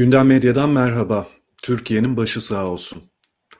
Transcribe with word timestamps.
Gündem 0.00 0.26
Medya'dan 0.26 0.70
merhaba. 0.70 1.28
Türkiye'nin 1.62 2.16
başı 2.16 2.40
sağ 2.40 2.66
olsun. 2.66 3.02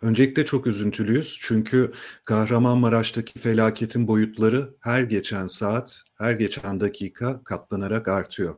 Öncelikle 0.03 0.45
çok 0.45 0.67
üzüntülüyüz 0.67 1.39
çünkü 1.43 1.93
Kahramanmaraş'taki 2.25 3.38
felaketin 3.38 4.09
boyutları 4.09 4.74
her 4.80 5.03
geçen 5.03 5.46
saat, 5.46 6.03
her 6.18 6.32
geçen 6.32 6.80
dakika 6.80 7.45
katlanarak 7.45 8.08
artıyor. 8.08 8.54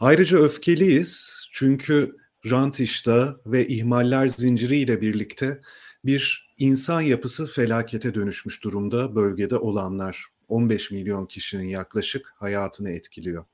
Ayrıca 0.00 0.38
öfkeliyiz 0.38 1.34
çünkü 1.50 2.16
rant 2.50 2.80
iştahı 2.80 3.40
ve 3.46 3.66
ihmaller 3.66 4.28
zinciriyle 4.28 5.00
birlikte 5.00 5.60
bir 6.04 6.52
insan 6.58 7.00
yapısı 7.00 7.46
felakete 7.46 8.14
dönüşmüş 8.14 8.64
durumda 8.64 9.14
bölgede 9.14 9.56
olanlar. 9.56 10.24
15 10.48 10.90
milyon 10.90 11.26
kişinin 11.26 11.68
yaklaşık 11.68 12.32
hayatını 12.36 12.90
etkiliyor. 12.90 13.44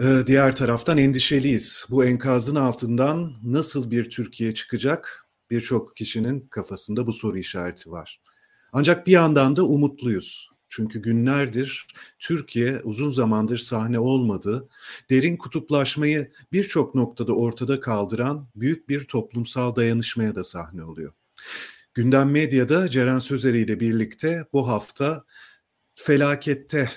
Ee, 0.00 0.22
diğer 0.26 0.56
taraftan 0.56 0.98
endişeliyiz. 0.98 1.86
Bu 1.90 2.04
enkazın 2.04 2.56
altından 2.56 3.32
nasıl 3.42 3.90
bir 3.90 4.10
Türkiye 4.10 4.54
çıkacak? 4.54 5.28
Birçok 5.50 5.96
kişinin 5.96 6.40
kafasında 6.40 7.06
bu 7.06 7.12
soru 7.12 7.38
işareti 7.38 7.90
var. 7.90 8.20
Ancak 8.72 9.06
bir 9.06 9.12
yandan 9.12 9.56
da 9.56 9.64
umutluyuz. 9.64 10.50
Çünkü 10.68 11.02
günlerdir 11.02 11.86
Türkiye 12.18 12.80
uzun 12.84 13.10
zamandır 13.10 13.58
sahne 13.58 13.98
olmadı, 13.98 14.68
derin 15.10 15.36
kutuplaşmayı 15.36 16.32
birçok 16.52 16.94
noktada 16.94 17.32
ortada 17.32 17.80
kaldıran 17.80 18.48
büyük 18.56 18.88
bir 18.88 19.04
toplumsal 19.04 19.76
dayanışmaya 19.76 20.34
da 20.34 20.44
sahne 20.44 20.84
oluyor. 20.84 21.12
Gündem 21.94 22.30
Medya'da 22.30 22.88
Ceren 22.88 23.18
Sözeri 23.18 23.58
ile 23.58 23.80
birlikte 23.80 24.46
bu 24.52 24.68
hafta 24.68 25.24
felakette 25.94 26.90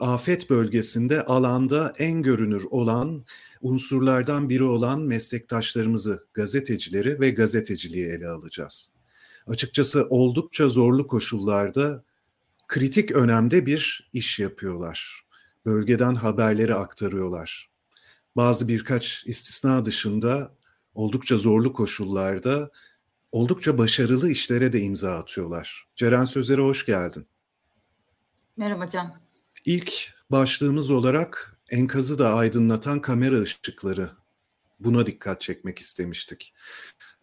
afet 0.00 0.50
bölgesinde 0.50 1.24
alanda 1.24 1.92
en 1.98 2.22
görünür 2.22 2.64
olan 2.70 3.24
unsurlardan 3.60 4.48
biri 4.48 4.64
olan 4.64 5.00
meslektaşlarımızı, 5.00 6.26
gazetecileri 6.34 7.20
ve 7.20 7.30
gazeteciliği 7.30 8.06
ele 8.06 8.28
alacağız. 8.28 8.90
Açıkçası 9.46 10.06
oldukça 10.10 10.68
zorlu 10.68 11.06
koşullarda 11.06 12.04
kritik 12.68 13.12
önemde 13.12 13.66
bir 13.66 14.10
iş 14.12 14.38
yapıyorlar. 14.38 15.24
Bölgeden 15.66 16.14
haberleri 16.14 16.74
aktarıyorlar. 16.74 17.70
Bazı 18.36 18.68
birkaç 18.68 19.24
istisna 19.26 19.84
dışında 19.84 20.54
oldukça 20.94 21.38
zorlu 21.38 21.72
koşullarda 21.72 22.70
oldukça 23.32 23.78
başarılı 23.78 24.30
işlere 24.30 24.72
de 24.72 24.80
imza 24.80 25.16
atıyorlar. 25.16 25.86
Ceren 25.96 26.24
Sözer'e 26.24 26.62
hoş 26.62 26.86
geldin. 26.86 27.26
Merhaba 28.56 28.88
Can. 28.88 29.23
İlk 29.64 30.14
başlığımız 30.30 30.90
olarak 30.90 31.58
enkazı 31.70 32.18
da 32.18 32.34
aydınlatan 32.34 33.00
kamera 33.00 33.40
ışıkları. 33.40 34.10
Buna 34.80 35.06
dikkat 35.06 35.40
çekmek 35.40 35.78
istemiştik. 35.78 36.54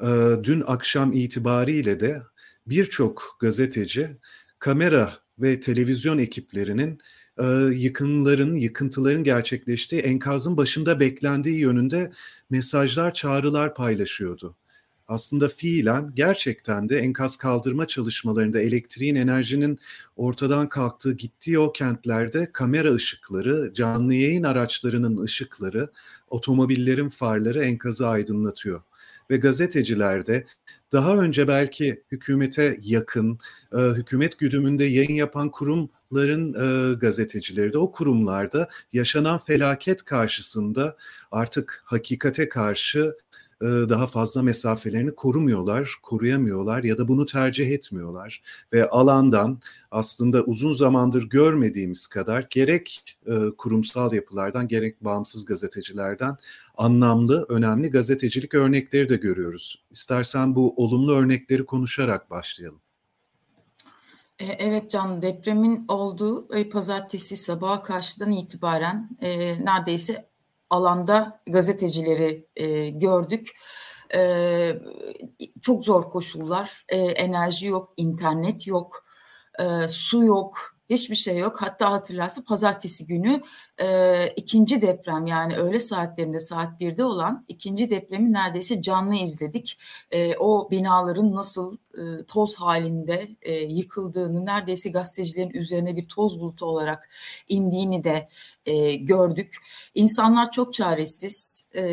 Ee, 0.03 0.07
dün 0.43 0.63
akşam 0.67 1.13
itibariyle 1.13 1.99
de 1.99 2.21
birçok 2.67 3.37
gazeteci 3.39 4.17
kamera 4.59 5.13
ve 5.39 5.59
televizyon 5.59 6.17
ekiplerinin 6.17 6.99
e, 7.37 7.45
yıkımların, 7.73 8.55
yıkıntıların 8.55 9.23
gerçekleştiği 9.23 10.01
enkazın 10.01 10.57
başında 10.57 10.99
beklendiği 10.99 11.59
yönünde 11.59 12.11
mesajlar, 12.49 13.13
çağrılar 13.13 13.75
paylaşıyordu 13.75 14.55
aslında 15.11 15.47
fiilen 15.47 16.11
gerçekten 16.15 16.89
de 16.89 16.97
enkaz 16.97 17.35
kaldırma 17.35 17.87
çalışmalarında 17.87 18.61
elektriğin, 18.61 19.15
enerjinin 19.15 19.79
ortadan 20.15 20.69
kalktığı 20.69 21.13
gittiği 21.13 21.59
o 21.59 21.71
kentlerde 21.71 22.51
kamera 22.53 22.93
ışıkları, 22.93 23.73
canlı 23.73 24.13
yayın 24.13 24.43
araçlarının 24.43 25.17
ışıkları, 25.23 25.89
otomobillerin 26.29 27.09
farları 27.09 27.63
enkazı 27.63 28.07
aydınlatıyor. 28.07 28.81
Ve 29.29 29.37
gazeteciler 29.37 30.25
de 30.25 30.45
daha 30.91 31.17
önce 31.17 31.47
belki 31.47 32.03
hükümete 32.11 32.77
yakın, 32.81 33.39
e, 33.73 33.77
hükümet 33.77 34.39
güdümünde 34.39 34.83
yayın 34.83 35.13
yapan 35.13 35.51
kurumların 35.51 36.53
e, 36.53 36.93
gazetecileri 36.93 37.73
de 37.73 37.77
o 37.77 37.91
kurumlarda 37.91 38.69
yaşanan 38.93 39.37
felaket 39.37 40.03
karşısında 40.03 40.97
artık 41.31 41.81
hakikate 41.85 42.49
karşı 42.49 43.15
daha 43.61 44.07
fazla 44.07 44.41
mesafelerini 44.41 45.15
korumuyorlar, 45.15 45.95
koruyamıyorlar 46.03 46.83
ya 46.83 46.97
da 46.97 47.07
bunu 47.07 47.25
tercih 47.25 47.71
etmiyorlar. 47.71 48.41
Ve 48.73 48.89
alandan 48.89 49.59
aslında 49.91 50.43
uzun 50.43 50.73
zamandır 50.73 51.29
görmediğimiz 51.29 52.07
kadar 52.07 52.47
gerek 52.49 53.17
e, 53.25 53.35
kurumsal 53.57 54.13
yapılardan 54.13 54.67
gerek 54.67 55.03
bağımsız 55.03 55.45
gazetecilerden 55.45 56.37
anlamlı, 56.77 57.45
önemli 57.49 57.89
gazetecilik 57.91 58.53
örnekleri 58.53 59.09
de 59.09 59.15
görüyoruz. 59.15 59.83
İstersen 59.91 60.55
bu 60.55 60.73
olumlu 60.83 61.15
örnekleri 61.15 61.65
konuşarak 61.65 62.29
başlayalım. 62.29 62.81
E, 64.39 64.45
evet 64.45 64.91
Can, 64.91 65.21
depremin 65.21 65.85
olduğu 65.87 66.47
pazartesi 66.71 67.37
sabaha 67.37 67.83
karşıdan 67.83 68.31
itibaren 68.31 69.09
e, 69.21 69.29
neredeyse 69.65 70.30
alanda 70.71 71.41
gazetecileri 71.47 72.47
e, 72.55 72.89
gördük. 72.89 73.49
E, 74.13 74.73
çok 75.61 75.85
zor 75.85 76.03
koşullar, 76.11 76.85
e, 76.89 76.97
enerji 76.97 77.67
yok, 77.67 77.93
internet 77.97 78.67
yok, 78.67 79.05
e, 79.59 79.87
su 79.87 80.23
yok, 80.23 80.75
Hiçbir 80.91 81.15
şey 81.15 81.37
yok. 81.37 81.61
Hatta 81.61 81.91
hatırlarsa 81.91 82.43
pazartesi 82.43 83.05
günü 83.05 83.41
e, 83.81 84.27
ikinci 84.35 84.81
deprem 84.81 85.25
yani 85.25 85.55
öğle 85.55 85.79
saatlerinde 85.79 86.39
saat 86.39 86.81
1'de 86.81 87.03
olan 87.03 87.45
ikinci 87.47 87.89
depremi 87.89 88.33
neredeyse 88.33 88.81
canlı 88.81 89.15
izledik. 89.15 89.77
E, 90.11 90.35
o 90.37 90.71
binaların 90.71 91.35
nasıl 91.35 91.77
e, 91.93 92.25
toz 92.25 92.55
halinde 92.55 93.27
e, 93.41 93.53
yıkıldığını 93.53 94.45
neredeyse 94.45 94.89
gazetecilerin 94.89 95.49
üzerine 95.49 95.95
bir 95.95 96.07
toz 96.07 96.39
bulutu 96.39 96.65
olarak 96.65 97.09
indiğini 97.49 98.03
de 98.03 98.27
e, 98.65 98.95
gördük. 98.95 99.55
İnsanlar 99.95 100.51
çok 100.51 100.73
çaresiz 100.73 101.67
e, 101.73 101.83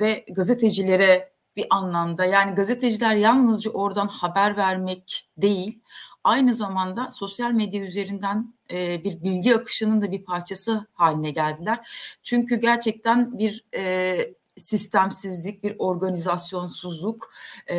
ve 0.00 0.24
gazetecilere 0.28 1.32
bir 1.56 1.66
anlamda 1.70 2.24
yani 2.24 2.54
gazeteciler 2.54 3.14
yalnızca 3.14 3.70
oradan 3.70 4.08
haber 4.08 4.56
vermek 4.56 5.28
değil 5.36 5.80
aynı 6.28 6.54
zamanda 6.54 7.10
sosyal 7.10 7.52
medya 7.52 7.82
üzerinden 7.82 8.54
e, 8.70 9.04
bir 9.04 9.22
bilgi 9.22 9.56
akışının 9.56 10.02
da 10.02 10.12
bir 10.12 10.24
parçası 10.24 10.86
haline 10.92 11.30
geldiler. 11.30 11.88
Çünkü 12.22 12.56
gerçekten 12.56 13.38
bir 13.38 13.64
e, 13.74 14.18
sistemsizlik, 14.58 15.64
bir 15.64 15.76
organizasyonsuzluk, 15.78 17.30
e, 17.70 17.76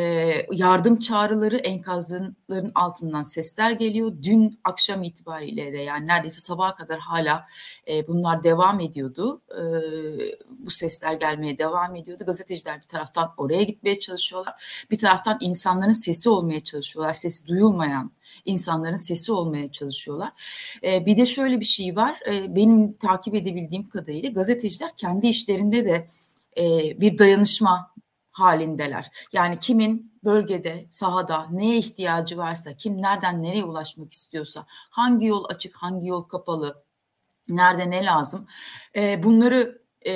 yardım 0.52 0.98
çağrıları 0.98 1.56
enkazların 1.56 2.72
altından 2.74 3.22
sesler 3.22 3.70
geliyor. 3.70 4.12
Dün 4.22 4.60
akşam 4.64 5.02
itibariyle 5.02 5.72
de 5.72 5.78
yani 5.78 6.06
neredeyse 6.06 6.40
sabaha 6.40 6.74
kadar 6.74 6.98
hala 6.98 7.46
e, 7.88 8.08
bunlar 8.08 8.44
devam 8.44 8.80
ediyordu. 8.80 9.42
E, 9.50 9.62
bu 10.70 10.74
sesler 10.74 11.12
gelmeye 11.12 11.58
devam 11.58 11.96
ediyordu. 11.96 12.24
Gazeteciler 12.26 12.82
bir 12.82 12.86
taraftan 12.86 13.34
oraya 13.36 13.62
gitmeye 13.62 13.98
çalışıyorlar. 13.98 14.84
Bir 14.90 14.98
taraftan 14.98 15.38
insanların 15.40 15.92
sesi 15.92 16.28
olmaya 16.28 16.64
çalışıyorlar. 16.64 17.12
Sesi 17.12 17.46
duyulmayan 17.46 18.12
insanların 18.44 18.96
sesi 18.96 19.32
olmaya 19.32 19.72
çalışıyorlar. 19.72 20.32
E, 20.84 21.06
bir 21.06 21.16
de 21.16 21.26
şöyle 21.26 21.60
bir 21.60 21.64
şey 21.64 21.96
var. 21.96 22.18
E, 22.26 22.56
benim 22.56 22.92
takip 22.92 23.34
edebildiğim 23.34 23.88
kadarıyla 23.88 24.30
gazeteciler 24.30 24.96
kendi 24.96 25.26
işlerinde 25.26 25.84
de 25.84 26.06
e, 26.56 27.00
bir 27.00 27.18
dayanışma 27.18 27.94
halindeler. 28.30 29.10
Yani 29.32 29.58
kimin 29.58 30.12
bölgede, 30.24 30.86
sahada 30.90 31.46
neye 31.50 31.78
ihtiyacı 31.78 32.38
varsa, 32.38 32.76
kim 32.76 33.02
nereden 33.02 33.42
nereye 33.42 33.64
ulaşmak 33.64 34.12
istiyorsa, 34.12 34.66
hangi 34.90 35.26
yol 35.26 35.44
açık, 35.48 35.76
hangi 35.76 36.08
yol 36.08 36.22
kapalı, 36.22 36.84
nerede 37.48 37.90
ne 37.90 38.04
lazım, 38.04 38.46
e, 38.96 39.22
bunları 39.22 39.79
e, 40.06 40.12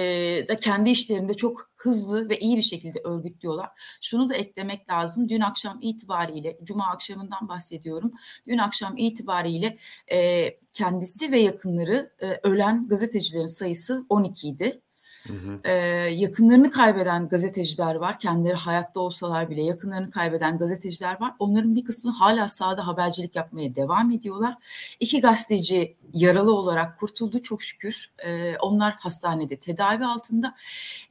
da 0.49 0.57
kendi 0.57 0.91
işlerinde 0.91 1.35
çok 1.35 1.71
hızlı 1.77 2.29
ve 2.29 2.39
iyi 2.39 2.57
bir 2.57 2.63
şekilde 2.63 3.01
örgütlüyorlar. 3.05 3.71
Şunu 4.01 4.31
da 4.31 4.35
eklemek 4.35 4.91
lazım. 4.91 5.29
Dün 5.29 5.41
akşam 5.41 5.79
itibariyle, 5.83 6.59
Cuma 6.63 6.87
akşamından 6.87 7.49
bahsediyorum. 7.49 8.13
Dün 8.47 8.59
akşam 8.59 8.97
itibariyle 8.97 9.79
e, 10.13 10.51
kendisi 10.73 11.33
ve 11.33 11.39
yakınları 11.39 12.13
e, 12.21 12.41
ölen 12.43 12.89
gazetecilerin 12.89 13.47
sayısı 13.47 14.07
12 14.09 14.49
idi. 14.49 14.81
Ee, 15.65 15.73
yakınlarını 16.13 16.71
kaybeden 16.71 17.29
gazeteciler 17.29 17.95
var. 17.95 18.19
Kendileri 18.19 18.55
hayatta 18.55 19.01
olsalar 19.01 19.51
bile 19.51 19.63
yakınlarını 19.63 20.11
kaybeden 20.11 20.59
gazeteciler 20.59 21.21
var. 21.21 21.35
Onların 21.39 21.77
bir 21.77 21.85
kısmı 21.85 22.11
hala 22.11 22.49
sahada 22.49 22.87
habercilik 22.87 23.37
yapmaya 23.37 23.77
devam 23.77 24.11
ediyorlar. 24.11 24.55
İki 25.01 25.21
gazeteci 25.21 25.97
yaralı 26.13 26.55
olarak 26.55 26.99
kurtuldu 26.99 27.43
çok 27.43 27.63
şükür. 27.63 28.11
Ee, 28.27 28.57
onlar 28.61 28.95
hastanede 28.99 29.57
tedavi 29.57 30.05
altında. 30.05 30.55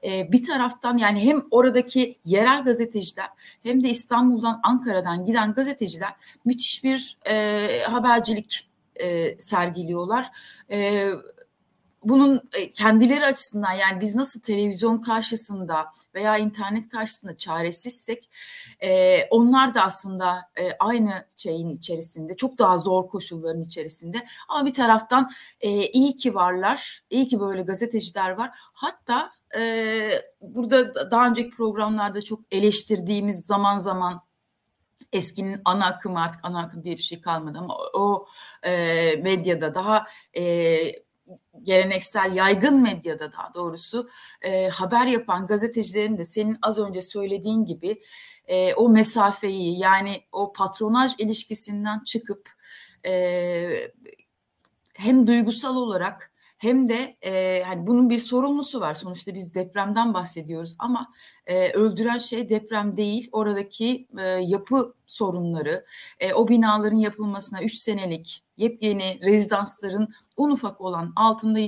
Ee, 0.04 0.31
bir 0.31 0.45
taraftan 0.45 0.98
yani 0.98 1.19
hem 1.19 1.44
oradaki 1.51 2.19
yerel 2.25 2.63
gazeteciler 2.63 3.30
hem 3.63 3.83
de 3.83 3.89
İstanbul'dan 3.89 4.60
Ankara'dan 4.63 5.25
giden 5.25 5.54
gazeteciler 5.54 6.12
müthiş 6.45 6.83
bir 6.83 7.18
e, 7.25 7.68
habercilik 7.83 8.69
e, 8.95 9.39
sergiliyorlar. 9.39 10.31
E, 10.71 11.10
bunun 12.04 12.50
e, 12.54 12.72
kendileri 12.72 13.26
açısından 13.26 13.72
yani 13.72 14.02
biz 14.02 14.16
nasıl 14.16 14.42
televizyon 14.42 15.02
karşısında 15.02 15.92
veya 16.16 16.38
internet 16.38 16.90
karşısında 16.90 17.38
çaresizsek 17.38 18.30
e, 18.84 19.20
onlar 19.30 19.76
da 19.76 19.84
aslında 19.84 20.50
e, 20.56 20.72
aynı 20.80 21.26
şeyin 21.38 21.76
içerisinde 21.76 22.36
çok 22.36 22.58
daha 22.58 22.78
zor 22.78 23.08
koşulların 23.08 23.62
içerisinde. 23.62 24.26
Ama 24.50 24.66
bir 24.66 24.74
taraftan 24.74 25.32
e, 25.62 25.88
iyi 25.88 26.18
ki 26.18 26.36
varlar 26.36 27.04
iyi 27.10 27.28
ki 27.28 27.40
böyle 27.40 27.62
gazeteciler 27.62 28.30
var. 28.30 28.52
Hatta 28.74 29.32
e, 29.58 30.22
burada 30.42 31.12
daha 31.12 31.28
önceki 31.28 31.52
programlarda 31.52 32.22
çok 32.22 32.40
eleştirdiğimiz 32.52 33.46
zaman 33.46 33.78
zaman 33.78 34.22
eskinin 35.14 35.62
ana 35.66 35.86
akım 35.86 36.18
artık 36.18 36.40
ana 36.44 36.60
akım 36.60 36.84
diye 36.84 36.98
bir 36.98 37.02
şey 37.02 37.22
kalmadı 37.22 37.58
ama 37.58 37.78
o 37.94 38.28
e, 38.64 38.72
medyada 39.24 39.76
daha 39.76 40.06
e, 40.38 40.44
geleneksel 41.64 42.36
yaygın 42.36 42.82
medyada 42.82 43.32
daha 43.32 43.54
doğrusu 43.54 44.10
e, 44.42 44.68
haber 44.68 45.06
yapan 45.06 45.48
gazetecilerin 45.48 46.18
de 46.18 46.26
senin 46.26 46.58
az 46.62 46.80
önce 46.80 47.02
söylediğin 47.02 47.66
gibi 47.66 48.02
e, 48.48 48.74
o 48.74 48.90
mesafeyi 48.90 49.80
yani 49.80 50.24
o 50.32 50.54
patronaj 50.54 51.12
ilişkisinden 51.18 52.00
çıkıp 52.00 52.50
e, 53.06 53.92
hem 54.94 55.28
duygusal 55.28 55.76
olarak 55.76 56.34
hem 56.64 56.90
de 56.90 57.18
e, 57.26 57.64
hani 57.64 57.88
bunun 57.88 58.10
bir 58.10 58.20
sorumlusu 58.20 58.82
var. 58.82 58.94
Sonuçta 58.94 59.34
biz 59.36 59.54
depremden 59.54 60.14
bahsediyoruz 60.14 60.76
ama 60.80 61.14
e, 61.46 61.72
öldüren 61.72 62.18
şey 62.18 62.50
deprem 62.50 62.98
değil. 62.98 63.30
Oradaki 63.32 64.08
e, 64.20 64.24
yapı 64.24 64.94
sorunları, 65.08 65.86
e, 66.20 66.34
o 66.34 66.48
binaların 66.48 66.98
yapılmasına 66.98 67.64
3 67.64 67.76
senelik 67.76 68.44
yepyeni 68.58 69.20
rezidansların 69.22 70.14
un 70.38 70.52
ufak 70.52 70.82
olan 70.82 71.14
altında 71.16 71.60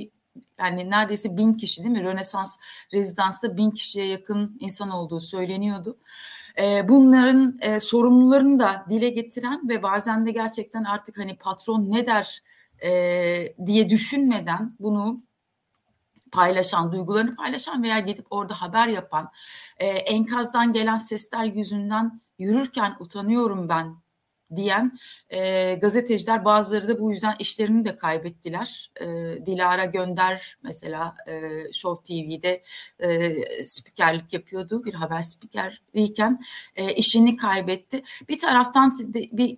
yani 0.59 0.89
neredeyse 0.89 1.37
bin 1.37 1.53
kişi 1.53 1.83
değil 1.83 1.97
mi? 1.97 2.03
Rönesans 2.03 2.57
rezidansta 2.93 3.57
bin 3.57 3.71
kişiye 3.71 4.05
yakın 4.05 4.57
insan 4.59 4.89
olduğu 4.89 5.19
söyleniyordu. 5.19 5.97
E, 6.59 6.89
bunların 6.89 7.57
e, 7.61 7.79
sorumlularını 7.79 8.59
da 8.59 8.85
dile 8.89 9.09
getiren 9.09 9.69
ve 9.69 9.83
bazen 9.83 10.25
de 10.25 10.31
gerçekten 10.31 10.83
artık 10.83 11.17
hani 11.17 11.37
patron 11.37 11.91
ne 11.91 12.05
der 12.05 12.43
e, 12.83 12.89
diye 13.65 13.89
düşünmeden 13.89 14.75
bunu 14.79 15.19
paylaşan, 16.31 16.91
duygularını 16.91 17.35
paylaşan 17.35 17.83
veya 17.83 17.99
gidip 17.99 18.27
orada 18.29 18.61
haber 18.61 18.87
yapan, 18.87 19.31
e, 19.77 19.87
enkazdan 19.87 20.73
gelen 20.73 20.97
sesler 20.97 21.45
yüzünden 21.45 22.21
yürürken 22.39 22.95
utanıyorum 22.99 23.69
ben 23.69 23.95
diyen 24.55 24.99
e, 25.29 25.73
gazeteciler 25.75 26.45
bazıları 26.45 26.87
da 26.87 26.99
bu 26.99 27.11
yüzden 27.11 27.35
işlerini 27.39 27.85
de 27.85 27.97
kaybettiler. 27.97 28.91
E, 29.01 29.05
Dilara 29.45 29.85
Gönder 29.85 30.57
mesela 30.63 31.15
e, 31.27 31.51
Show 31.73 32.03
TV'de 32.03 32.63
e, 32.99 33.35
spikerlik 33.65 34.33
yapıyordu 34.33 34.85
bir 34.85 34.93
haber 34.93 35.21
spikeriyken 35.21 36.41
e, 36.75 36.93
işini 36.93 37.37
kaybetti. 37.37 38.03
Bir 38.29 38.39
taraftan 38.39 39.13
de, 39.13 39.27
bir 39.31 39.57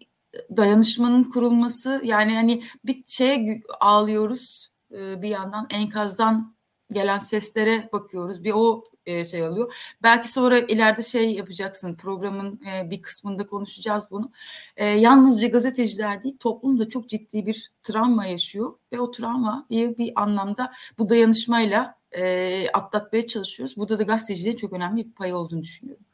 dayanışmanın 0.57 1.23
kurulması 1.23 2.01
yani 2.03 2.35
hani 2.35 2.63
bir 2.85 3.03
şeye 3.07 3.61
ağlıyoruz 3.79 4.71
e, 4.91 5.21
bir 5.21 5.29
yandan 5.29 5.67
enkazdan 5.69 6.55
gelen 6.91 7.19
seslere 7.19 7.89
bakıyoruz 7.93 8.43
bir 8.43 8.51
o 8.55 8.83
e, 9.07 9.25
şey 9.25 9.43
oluyor. 9.43 9.73
Belki 10.03 10.31
sonra 10.31 10.59
ileride 10.59 11.03
şey 11.03 11.33
yapacaksın 11.33 11.95
programın 11.95 12.61
e, 12.65 12.89
bir 12.89 13.01
kısmında 13.01 13.47
konuşacağız 13.47 14.05
bunu. 14.11 14.31
Yalnızca 14.97 15.47
gazeteciler 15.47 16.23
değil 16.23 16.37
toplum 16.39 16.79
da 16.79 16.89
çok 16.89 17.09
ciddi 17.09 17.45
bir 17.45 17.71
travma 17.83 18.25
yaşıyor 18.25 18.73
ve 18.93 18.99
o 18.99 19.11
travmayı 19.11 19.97
bir 19.97 20.21
anlamda 20.21 20.71
bu 20.97 21.09
dayanışmayla 21.09 21.97
atlatmaya 22.73 23.27
çalışıyoruz. 23.27 23.77
Burada 23.77 23.99
da 23.99 24.03
gazetecilerin 24.03 24.55
çok 24.55 24.73
önemli 24.73 25.05
bir 25.05 25.11
payı 25.11 25.35
olduğunu 25.35 25.61
düşünüyorum. 25.61 26.05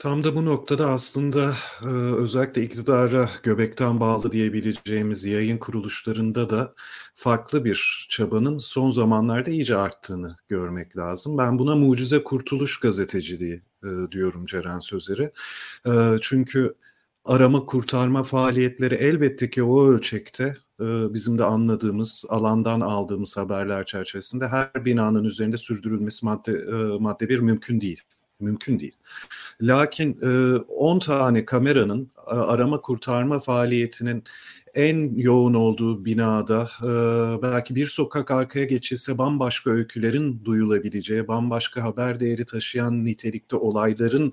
Tam 0.00 0.24
da 0.24 0.34
bu 0.34 0.44
noktada 0.44 0.90
aslında 0.90 1.54
e, 1.82 1.86
özellikle 2.16 2.62
iktidara 2.62 3.30
göbekten 3.42 4.00
bağlı 4.00 4.32
diyebileceğimiz 4.32 5.24
yayın 5.24 5.58
kuruluşlarında 5.58 6.50
da 6.50 6.74
farklı 7.14 7.64
bir 7.64 8.06
çabanın 8.10 8.58
son 8.58 8.90
zamanlarda 8.90 9.50
iyice 9.50 9.76
arttığını 9.76 10.36
görmek 10.48 10.96
lazım. 10.96 11.38
Ben 11.38 11.58
buna 11.58 11.76
mucize 11.76 12.22
kurtuluş 12.24 12.80
gazeteciliği 12.80 13.62
e, 13.84 13.88
diyorum 14.12 14.46
Ceren 14.46 14.80
Sözer'e. 14.80 15.32
E, 15.86 16.16
çünkü 16.22 16.74
arama 17.24 17.66
kurtarma 17.66 18.22
faaliyetleri 18.22 18.94
elbette 18.94 19.50
ki 19.50 19.62
o 19.62 19.86
ölçekte 19.86 20.56
bizim 20.80 21.38
de 21.38 21.44
anladığımız, 21.44 22.24
alandan 22.28 22.80
aldığımız 22.80 23.36
haberler 23.36 23.86
çerçevesinde 23.86 24.48
her 24.48 24.84
binanın 24.84 25.24
üzerinde 25.24 25.58
sürdürülmesi 25.58 26.26
madde, 26.26 26.52
madde 26.98 27.28
bir 27.28 27.38
mümkün 27.38 27.80
değil 27.80 28.02
mümkün 28.40 28.80
değil. 28.80 28.96
Lakin 29.60 30.20
10 30.68 30.96
e, 30.96 31.00
tane 31.00 31.44
kameranın 31.44 32.10
arama 32.26 32.80
kurtarma 32.80 33.40
faaliyetinin 33.40 34.24
en 34.74 35.14
yoğun 35.16 35.54
olduğu 35.54 36.04
binada 36.04 36.70
e, 36.82 36.92
belki 37.42 37.74
bir 37.74 37.86
sokak 37.86 38.30
arkaya 38.30 38.64
geçilse 38.64 39.18
bambaşka 39.18 39.70
öykülerin 39.70 40.44
duyulabileceği, 40.44 41.28
bambaşka 41.28 41.82
haber 41.82 42.20
değeri 42.20 42.44
taşıyan 42.44 43.04
nitelikte 43.04 43.56
olayların 43.56 44.32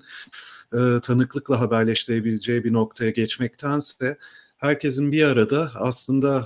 e, 0.72 1.00
tanıklıkla 1.02 1.60
haberleştirebileceği 1.60 2.64
bir 2.64 2.72
noktaya 2.72 3.10
geçmektense 3.10 4.18
herkesin 4.58 5.12
bir 5.12 5.24
arada 5.24 5.70
aslında 5.74 6.44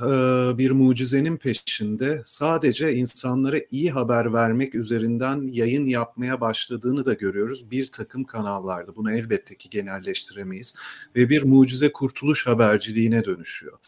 bir 0.59 0.71
mucizenin 0.71 1.37
peşinde 1.37 2.23
sadece 2.25 2.95
insanlara 2.95 3.57
iyi 3.71 3.91
haber 3.91 4.33
vermek 4.33 4.75
üzerinden 4.75 5.41
yayın 5.53 5.87
yapmaya 5.87 6.41
başladığını 6.41 7.07
da 7.07 7.13
görüyoruz 7.13 7.71
bir 7.71 7.87
takım 7.87 8.25
kanallarda. 8.25 8.97
Bunu 8.97 9.13
elbette 9.13 9.55
ki 9.55 9.71
genelleştiremeyiz 9.71 10.75
ve 11.17 11.29
bir 11.29 11.43
mucize 11.43 11.93
kurtuluş 11.93 12.47
haberciliğine 12.47 13.25
dönüşüyor. 13.25 13.79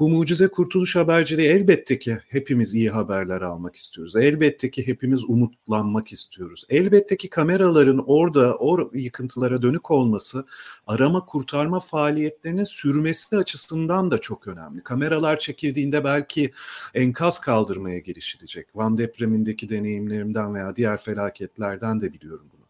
Bu 0.00 0.08
mucize 0.08 0.48
kurtuluş 0.48 0.96
haberciliği 0.96 1.48
elbette 1.48 1.98
ki 1.98 2.18
hepimiz 2.28 2.74
iyi 2.74 2.90
haberler 2.90 3.40
almak 3.40 3.76
istiyoruz. 3.76 4.16
Elbette 4.16 4.70
ki 4.70 4.86
hepimiz 4.86 5.24
umutlanmak 5.24 6.12
istiyoruz. 6.12 6.64
Elbette 6.68 7.16
ki 7.16 7.30
kameraların 7.30 8.04
orada 8.06 8.56
o 8.56 8.90
yıkıntılara 8.94 9.62
dönük 9.62 9.90
olması 9.90 10.44
arama 10.86 11.26
kurtarma 11.26 11.80
faaliyetlerine 11.80 12.66
sürmesi 12.66 13.36
açısından 13.36 13.59
açısından 13.60 14.10
da 14.10 14.20
çok 14.20 14.48
önemli. 14.48 14.82
Kameralar 14.82 15.38
çekildiğinde 15.38 16.04
belki 16.04 16.52
enkaz 16.94 17.40
kaldırmaya 17.40 17.98
girişilecek. 17.98 18.66
Van 18.74 18.98
depremindeki 18.98 19.68
deneyimlerimden 19.68 20.54
veya 20.54 20.76
diğer 20.76 20.96
felaketlerden 20.96 22.00
de 22.00 22.12
biliyorum 22.12 22.46
bunu. 22.52 22.66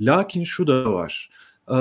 Lakin 0.00 0.44
şu 0.44 0.66
da 0.66 0.92
var. 0.92 1.30
E, 1.70 1.76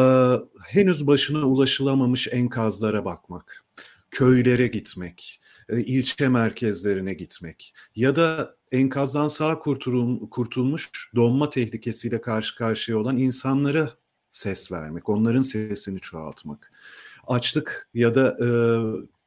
henüz 0.68 1.08
başına 1.08 1.46
ulaşılamamış 1.46 2.28
enkazlara 2.32 3.06
bakmak, 3.06 3.64
köylere 4.12 4.68
gitmek, 4.68 5.42
e, 5.70 5.82
ilçe 5.82 6.28
merkezlerine 6.28 7.14
gitmek 7.14 7.74
ya 7.96 8.16
da 8.16 8.56
enkazdan 8.72 9.28
sağ 9.28 9.60
kurtulmuş 10.32 10.92
donma 11.16 11.50
tehlikesiyle 11.50 12.22
karşı 12.22 12.56
karşıya 12.56 12.98
olan 12.98 13.18
insanlara 13.18 13.90
ses 14.32 14.72
vermek, 14.72 15.10
onların 15.10 15.42
sesini 15.42 16.00
çoğaltmak 16.00 16.72
açlık 17.28 17.90
ya 17.94 18.16
da 18.16 18.36
e, 18.42 18.48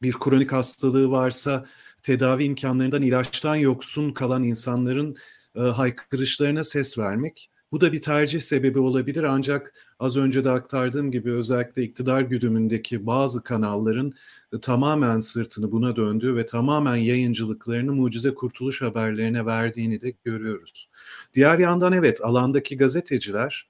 bir 0.03 0.13
kronik 0.13 0.53
hastalığı 0.53 1.11
varsa 1.11 1.67
tedavi 2.03 2.45
imkanlarından 2.45 3.03
ilaçtan 3.03 3.57
yoksun 3.57 4.13
kalan 4.13 4.43
insanların 4.43 5.17
e, 5.57 5.61
haykırışlarına 5.61 6.65
ses 6.65 6.99
vermek. 6.99 7.51
Bu 7.73 7.81
da 7.81 7.93
bir 7.93 8.03
tercih 8.03 8.41
sebebi 8.41 8.79
olabilir 8.79 9.23
ancak 9.23 9.75
az 9.99 10.17
önce 10.17 10.45
de 10.45 10.51
aktardığım 10.51 11.11
gibi 11.11 11.33
özellikle 11.33 11.83
iktidar 11.83 12.21
güdümündeki 12.21 13.07
bazı 13.07 13.45
kanalların 13.45 14.13
e, 14.53 14.61
tamamen 14.61 15.21
sırtını 15.21 15.73
buna 15.73 15.97
döndüğü 15.97 16.37
ve 16.37 16.47
tamamen 16.47 16.97
yayıncılıklarını 16.97 17.93
mucize 17.93 18.35
kurtuluş 18.35 18.83
haberlerine 18.83 19.47
verdiğini 19.47 20.01
de 20.01 20.15
görüyoruz. 20.25 20.89
Diğer 21.35 21.59
yandan 21.59 21.93
evet 21.93 22.25
alandaki 22.25 22.77
gazeteciler 22.77 23.69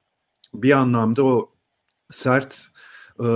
bir 0.54 0.70
anlamda 0.72 1.24
o 1.24 1.50
sert 2.10 2.68
e, 3.20 3.26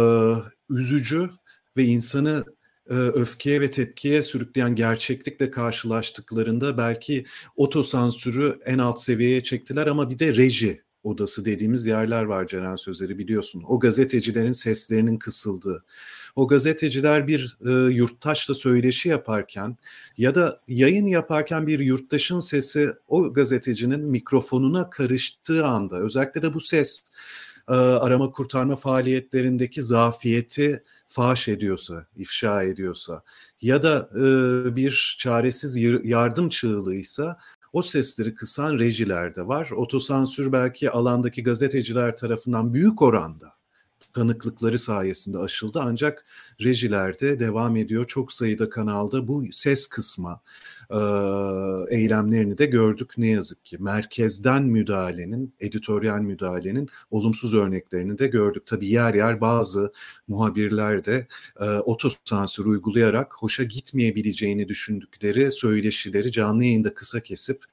üzücü 0.72 1.30
ve 1.76 1.84
insanı 1.84 2.44
e, 2.90 2.94
öfkeye 2.94 3.60
ve 3.60 3.70
tepkiye 3.70 4.22
sürükleyen 4.22 4.74
gerçeklikle 4.74 5.50
karşılaştıklarında 5.50 6.78
belki 6.78 7.24
otosansürü 7.56 8.58
en 8.64 8.78
alt 8.78 9.00
seviyeye 9.00 9.42
çektiler 9.42 9.86
ama 9.86 10.10
bir 10.10 10.18
de 10.18 10.36
reji 10.36 10.82
odası 11.02 11.44
dediğimiz 11.44 11.86
yerler 11.86 12.24
var 12.24 12.46
Ceren 12.46 12.76
Sözleri 12.76 13.18
biliyorsun. 13.18 13.64
O 13.68 13.80
gazetecilerin 13.80 14.52
seslerinin 14.52 15.18
kısıldığı. 15.18 15.84
O 16.36 16.48
gazeteciler 16.48 17.28
bir 17.28 17.58
e, 17.66 17.70
yurttaşla 17.94 18.54
söyleşi 18.54 19.08
yaparken 19.08 19.76
ya 20.16 20.34
da 20.34 20.60
yayın 20.68 21.06
yaparken 21.06 21.66
bir 21.66 21.78
yurttaşın 21.78 22.40
sesi 22.40 22.90
o 23.08 23.32
gazetecinin 23.32 24.00
mikrofonuna 24.00 24.90
karıştığı 24.90 25.66
anda 25.66 25.96
özellikle 25.96 26.42
de 26.42 26.54
bu 26.54 26.60
ses 26.60 27.04
e, 27.68 27.72
arama 27.74 28.30
kurtarma 28.30 28.76
faaliyetlerindeki 28.76 29.82
zafiyeti 29.82 30.82
faş 31.08 31.48
ediyorsa, 31.48 32.06
ifşa 32.16 32.62
ediyorsa 32.62 33.22
ya 33.60 33.82
da 33.82 34.10
e, 34.14 34.22
bir 34.76 35.16
çaresiz 35.18 35.76
yardım 36.04 36.48
çığlığıysa 36.48 37.38
o 37.72 37.82
sesleri 37.82 38.34
kısan 38.34 38.78
rejiler 38.78 39.34
de 39.34 39.46
var. 39.46 39.70
Otosansür 39.70 40.52
belki 40.52 40.90
alandaki 40.90 41.42
gazeteciler 41.42 42.16
tarafından 42.16 42.74
büyük 42.74 43.02
oranda 43.02 43.52
tanıklıkları 44.12 44.78
sayesinde 44.78 45.38
aşıldı 45.38 45.80
ancak 45.82 46.24
rejilerde 46.62 47.38
devam 47.40 47.76
ediyor. 47.76 48.06
Çok 48.06 48.32
sayıda 48.32 48.68
kanalda 48.68 49.28
bu 49.28 49.44
ses 49.52 49.86
kısma 49.86 50.40
eylemlerini 51.90 52.58
de 52.58 52.66
gördük 52.66 53.12
ne 53.16 53.26
yazık 53.26 53.64
ki. 53.64 53.76
Merkezden 53.80 54.62
müdahalenin, 54.62 55.54
editoryal 55.60 56.20
müdahalenin 56.20 56.88
olumsuz 57.10 57.54
örneklerini 57.54 58.18
de 58.18 58.26
gördük. 58.26 58.66
Tabii 58.66 58.88
yer 58.88 59.14
yer 59.14 59.40
bazı 59.40 59.92
muhabirler 60.28 61.04
de 61.04 61.26
e, 61.60 61.64
otosansür 61.64 62.66
uygulayarak 62.66 63.34
hoşa 63.34 63.64
gitmeyebileceğini 63.64 64.68
düşündükleri 64.68 65.50
söyleşileri 65.50 66.32
canlı 66.32 66.64
yayında 66.64 66.94
kısa 66.94 67.20
kesip 67.20 67.64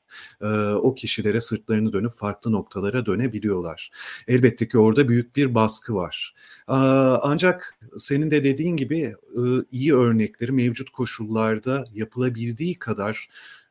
e, 0.42 0.48
o 0.74 0.96
kişilere 0.96 1.42
sırtlarını 1.42 1.94
dönüp 1.94 2.14
farklı 2.14 2.52
noktalara 2.52 3.06
dönebiliyorlar. 3.06 3.92
Elbette 4.28 4.68
ki 4.68 4.78
orada 4.78 5.10
büyük 5.10 5.36
bir 5.36 5.56
baskı 5.56 5.96
var. 5.96 6.34
E, 6.70 6.74
ancak 7.22 7.80
senin 7.98 8.32
de 8.32 8.44
dediğin 8.44 8.76
gibi 8.76 9.16
e, 9.36 9.42
iyi 9.72 9.96
örnekleri 9.96 10.52
mevcut 10.52 10.90
koşullarda 10.90 11.86
yapılabildiği 11.94 12.80
kadar 12.80 13.28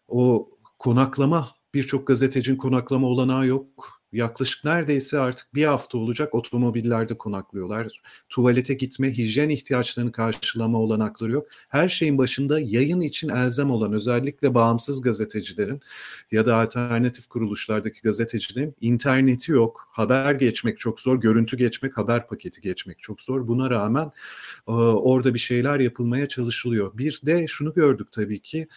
o 0.09 0.51
konaklama 0.79 1.49
birçok 1.75 2.07
gazetecinin 2.07 2.57
konaklama 2.57 3.07
olanağı 3.07 3.47
yok 3.47 3.98
yaklaşık 4.13 4.65
neredeyse 4.65 5.19
artık 5.19 5.55
bir 5.55 5.65
hafta 5.65 5.99
olacak 5.99 6.35
otomobillerde 6.35 7.19
konaklıyorlar. 7.19 8.01
Tuvalete 8.29 8.75
gitme, 8.75 9.19
hijyen 9.19 9.49
ihtiyaçlarını 9.49 10.13
karşılama 10.13 10.79
olanakları 10.79 11.33
yok. 11.33 11.47
Her 11.69 11.89
şeyin 11.89 12.19
başında 12.19 12.61
yayın 12.61 13.01
için 13.01 13.29
elzem 13.29 13.71
olan 13.71 13.93
özellikle 13.93 14.55
bağımsız 14.55 15.03
gazetecilerin 15.03 15.81
ya 16.33 16.47
da 16.47 16.57
alternatif 16.57 17.27
kuruluşlardaki 17.29 18.01
gazetecilerin 18.03 18.75
interneti 18.81 19.53
yok. 19.53 19.89
Haber 19.91 20.35
geçmek 20.35 20.79
çok 20.79 21.01
zor, 21.01 21.21
görüntü 21.21 21.57
geçmek, 21.57 21.97
haber 21.97 22.27
paketi 22.27 22.61
geçmek 22.61 22.99
çok 22.99 23.23
zor. 23.23 23.49
Buna 23.49 23.71
rağmen 23.71 24.11
orada 24.67 25.35
bir 25.35 25.39
şeyler 25.39 25.81
yapılmaya 25.81 26.29
çalışılıyor. 26.29 26.99
Bir 26.99 27.21
de 27.27 27.47
şunu 27.47 27.75
gördük 27.75 28.13
tabii 28.13 28.41
ki 28.41 28.69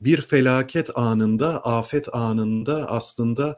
bir 0.00 0.20
felaket 0.20 0.98
anında, 0.98 1.64
afet 1.64 2.14
anında 2.14 2.90
aslında 2.90 3.56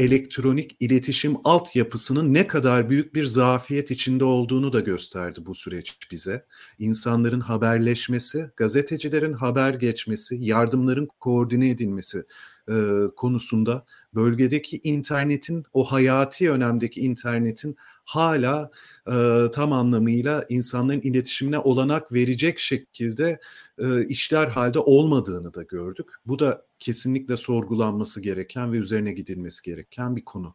elektronik 0.00 0.76
iletişim 0.80 1.36
altyapısının 1.44 2.34
ne 2.34 2.46
kadar 2.46 2.90
büyük 2.90 3.14
bir 3.14 3.24
zafiyet 3.24 3.90
içinde 3.90 4.24
olduğunu 4.24 4.72
da 4.72 4.80
gösterdi 4.80 5.40
bu 5.46 5.54
süreç 5.54 5.98
bize. 6.10 6.46
İnsanların 6.78 7.40
haberleşmesi, 7.40 8.50
gazetecilerin 8.56 9.32
haber 9.32 9.74
geçmesi, 9.74 10.36
yardımların 10.40 11.08
koordine 11.20 11.70
edilmesi 11.70 12.24
e, 12.68 12.74
konusunda 13.16 13.84
bölgedeki 14.14 14.80
internetin, 14.82 15.64
o 15.72 15.84
hayati 15.84 16.50
önemdeki 16.50 17.00
internetin 17.00 17.76
hala 18.04 18.70
e, 19.06 19.46
tam 19.52 19.72
anlamıyla 19.72 20.44
insanların 20.48 21.00
iletişimine 21.00 21.58
olanak 21.58 22.12
verecek 22.12 22.58
şekilde 22.58 23.40
e, 23.78 24.04
işler 24.06 24.48
halde 24.48 24.78
olmadığını 24.78 25.54
da 25.54 25.62
gördük. 25.62 26.06
Bu 26.26 26.38
da 26.38 26.66
kesinlikle 26.78 27.36
sorgulanması 27.36 28.20
gereken 28.20 28.72
ve 28.72 28.76
üzerine 28.76 29.12
gidilmesi 29.12 29.62
gereken 29.62 30.16
bir 30.16 30.24
konu. 30.24 30.54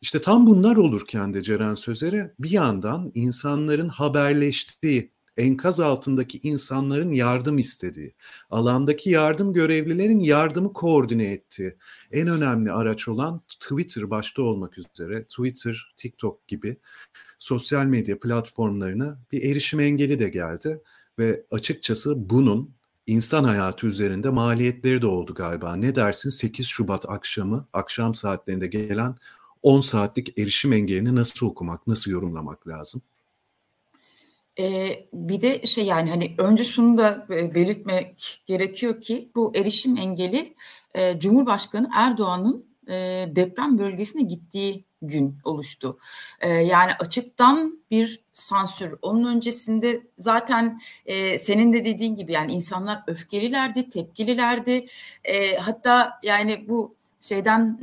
İşte 0.00 0.20
tam 0.20 0.46
bunlar 0.46 0.76
olurken 0.76 1.34
de 1.34 1.42
Ceren 1.42 1.74
Sözer'e 1.74 2.34
bir 2.38 2.50
yandan 2.50 3.10
insanların 3.14 3.88
haberleştiği, 3.88 5.12
enkaz 5.36 5.80
altındaki 5.80 6.38
insanların 6.42 7.10
yardım 7.10 7.58
istediği, 7.58 8.14
alandaki 8.50 9.10
yardım 9.10 9.52
görevlilerin 9.52 10.20
yardımı 10.20 10.72
koordine 10.72 11.26
ettiği 11.26 11.76
en 12.12 12.28
önemli 12.28 12.72
araç 12.72 13.08
olan 13.08 13.40
Twitter 13.48 14.10
başta 14.10 14.42
olmak 14.42 14.78
üzere 14.78 15.24
Twitter, 15.24 15.92
TikTok 15.96 16.48
gibi 16.48 16.76
sosyal 17.38 17.84
medya 17.84 18.20
platformlarına 18.20 19.18
bir 19.32 19.42
erişim 19.42 19.80
engeli 19.80 20.18
de 20.18 20.28
geldi 20.28 20.80
ve 21.18 21.42
açıkçası 21.50 22.30
bunun 22.30 22.76
insan 23.06 23.44
hayatı 23.44 23.86
üzerinde 23.86 24.30
maliyetleri 24.30 25.02
de 25.02 25.06
oldu 25.06 25.34
galiba. 25.34 25.76
Ne 25.76 25.94
dersin 25.94 26.30
8 26.30 26.66
Şubat 26.66 27.10
akşamı, 27.10 27.68
akşam 27.72 28.14
saatlerinde 28.14 28.66
gelen 28.66 29.16
10 29.62 29.80
saatlik 29.80 30.38
erişim 30.38 30.72
engelini 30.72 31.14
nasıl 31.14 31.46
okumak, 31.46 31.86
nasıl 31.86 32.10
yorumlamak 32.10 32.68
lazım? 32.68 33.02
Ee, 34.58 35.08
bir 35.12 35.40
de 35.40 35.66
şey 35.66 35.84
yani 35.84 36.10
hani 36.10 36.34
önce 36.38 36.64
şunu 36.64 36.98
da 36.98 37.26
e, 37.30 37.54
belirtmek 37.54 38.42
gerekiyor 38.46 39.00
ki 39.00 39.30
bu 39.34 39.52
erişim 39.56 39.96
engeli 39.96 40.54
e, 40.94 41.18
Cumhurbaşkanı 41.18 41.90
Erdoğan'ın 41.94 42.66
e, 42.88 42.94
deprem 43.36 43.78
bölgesine 43.78 44.22
gittiği 44.22 44.84
gün 45.02 45.38
oluştu. 45.44 45.98
E, 46.40 46.48
yani 46.48 46.92
açıktan 46.98 47.84
bir 47.90 48.20
sansür. 48.32 48.94
Onun 49.02 49.36
öncesinde 49.36 50.02
zaten 50.16 50.80
e, 51.06 51.38
senin 51.38 51.72
de 51.72 51.84
dediğin 51.84 52.16
gibi 52.16 52.32
yani 52.32 52.52
insanlar 52.52 53.02
öfkelilerdi, 53.06 53.90
tepkililerdi. 53.90 54.86
E, 55.24 55.56
hatta 55.56 56.20
yani 56.22 56.68
bu 56.68 56.96
şeyden 57.20 57.78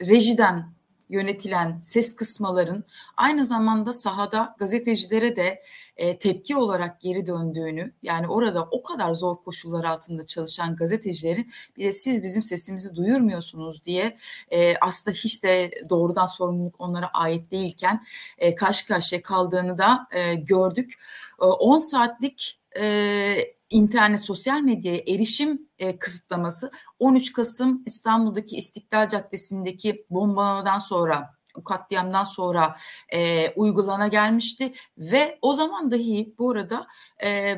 rejiden 0.00 0.77
yönetilen 1.08 1.80
ses 1.80 2.16
kısmaların 2.16 2.84
aynı 3.16 3.46
zamanda 3.46 3.92
sahada 3.92 4.54
gazetecilere 4.58 5.36
de 5.36 5.62
e, 5.96 6.18
tepki 6.18 6.56
olarak 6.56 7.00
geri 7.00 7.26
döndüğünü 7.26 7.92
yani 8.02 8.28
orada 8.28 8.68
o 8.70 8.82
kadar 8.82 9.14
zor 9.14 9.36
koşullar 9.36 9.84
altında 9.84 10.26
çalışan 10.26 10.76
gazetecilerin 10.76 11.52
bir 11.76 11.84
de 11.84 11.92
siz 11.92 12.22
bizim 12.22 12.42
sesimizi 12.42 12.96
duyurmuyorsunuz 12.96 13.84
diye 13.84 14.16
e, 14.50 14.76
aslında 14.76 15.16
hiç 15.16 15.42
de 15.42 15.70
doğrudan 15.90 16.26
sorumluluk 16.26 16.74
onlara 16.78 17.06
ait 17.06 17.50
değilken 17.52 18.04
e, 18.38 18.54
karşı 18.54 18.86
karşıya 18.86 19.22
kaldığını 19.22 19.78
da 19.78 20.06
e, 20.12 20.34
gördük. 20.34 20.94
E, 21.42 21.44
10 21.44 21.78
saatlik 21.78 22.60
e, 22.80 23.57
internet 23.70 24.20
sosyal 24.20 24.60
medyaya 24.60 25.02
erişim 25.08 25.68
e, 25.78 25.98
kısıtlaması 25.98 26.70
13 26.98 27.32
Kasım 27.32 27.82
İstanbul'daki 27.86 28.56
İstiklal 28.56 29.08
Caddesi'ndeki 29.08 30.06
bombalamadan 30.10 30.78
sonra 30.78 31.38
katliamdan 31.64 32.24
sonra 32.24 32.76
e, 33.08 33.50
uygulana 33.50 34.08
gelmişti 34.08 34.72
ve 34.98 35.38
o 35.42 35.52
zaman 35.52 35.90
dahi 35.90 36.34
bu 36.38 36.50
arada 36.50 36.86
e, 37.24 37.56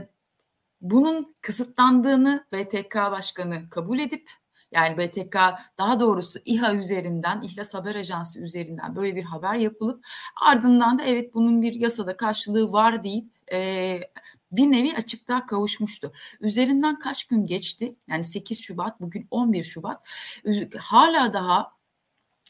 bunun 0.81 1.37
kısıtlandığını 1.41 2.47
BTK 2.53 2.95
Başkanı 2.95 3.71
kabul 3.71 3.99
edip 3.99 4.31
yani 4.73 4.99
BTK 4.99 5.37
daha 5.79 6.01
doğrusu 6.01 6.39
İHA 6.45 6.75
üzerinden, 6.75 7.43
İhlas 7.43 7.75
Haber 7.75 7.95
Ajansı 7.95 8.41
üzerinden 8.41 8.97
böyle 8.97 9.17
bir 9.17 9.23
haber 9.23 9.55
yapılıp 9.55 10.05
ardından 10.43 10.99
da 10.99 11.03
evet 11.03 11.35
bunun 11.35 11.63
bir 11.63 11.75
yasada 11.75 12.17
karşılığı 12.17 12.73
var 12.73 13.05
deyip 13.05 13.27
e, 13.53 14.01
bir 14.53 14.73
nevi 14.73 14.97
açıklığa 14.97 15.47
kavuşmuştu. 15.47 16.13
Üzerinden 16.41 16.99
kaç 16.99 17.25
gün 17.25 17.47
geçti? 17.47 17.95
Yani 18.09 18.25
8 18.25 18.61
Şubat, 18.61 19.01
bugün 19.01 19.27
11 19.31 19.65
Şubat. 19.65 20.03
Hala 20.79 21.33
daha 21.33 21.73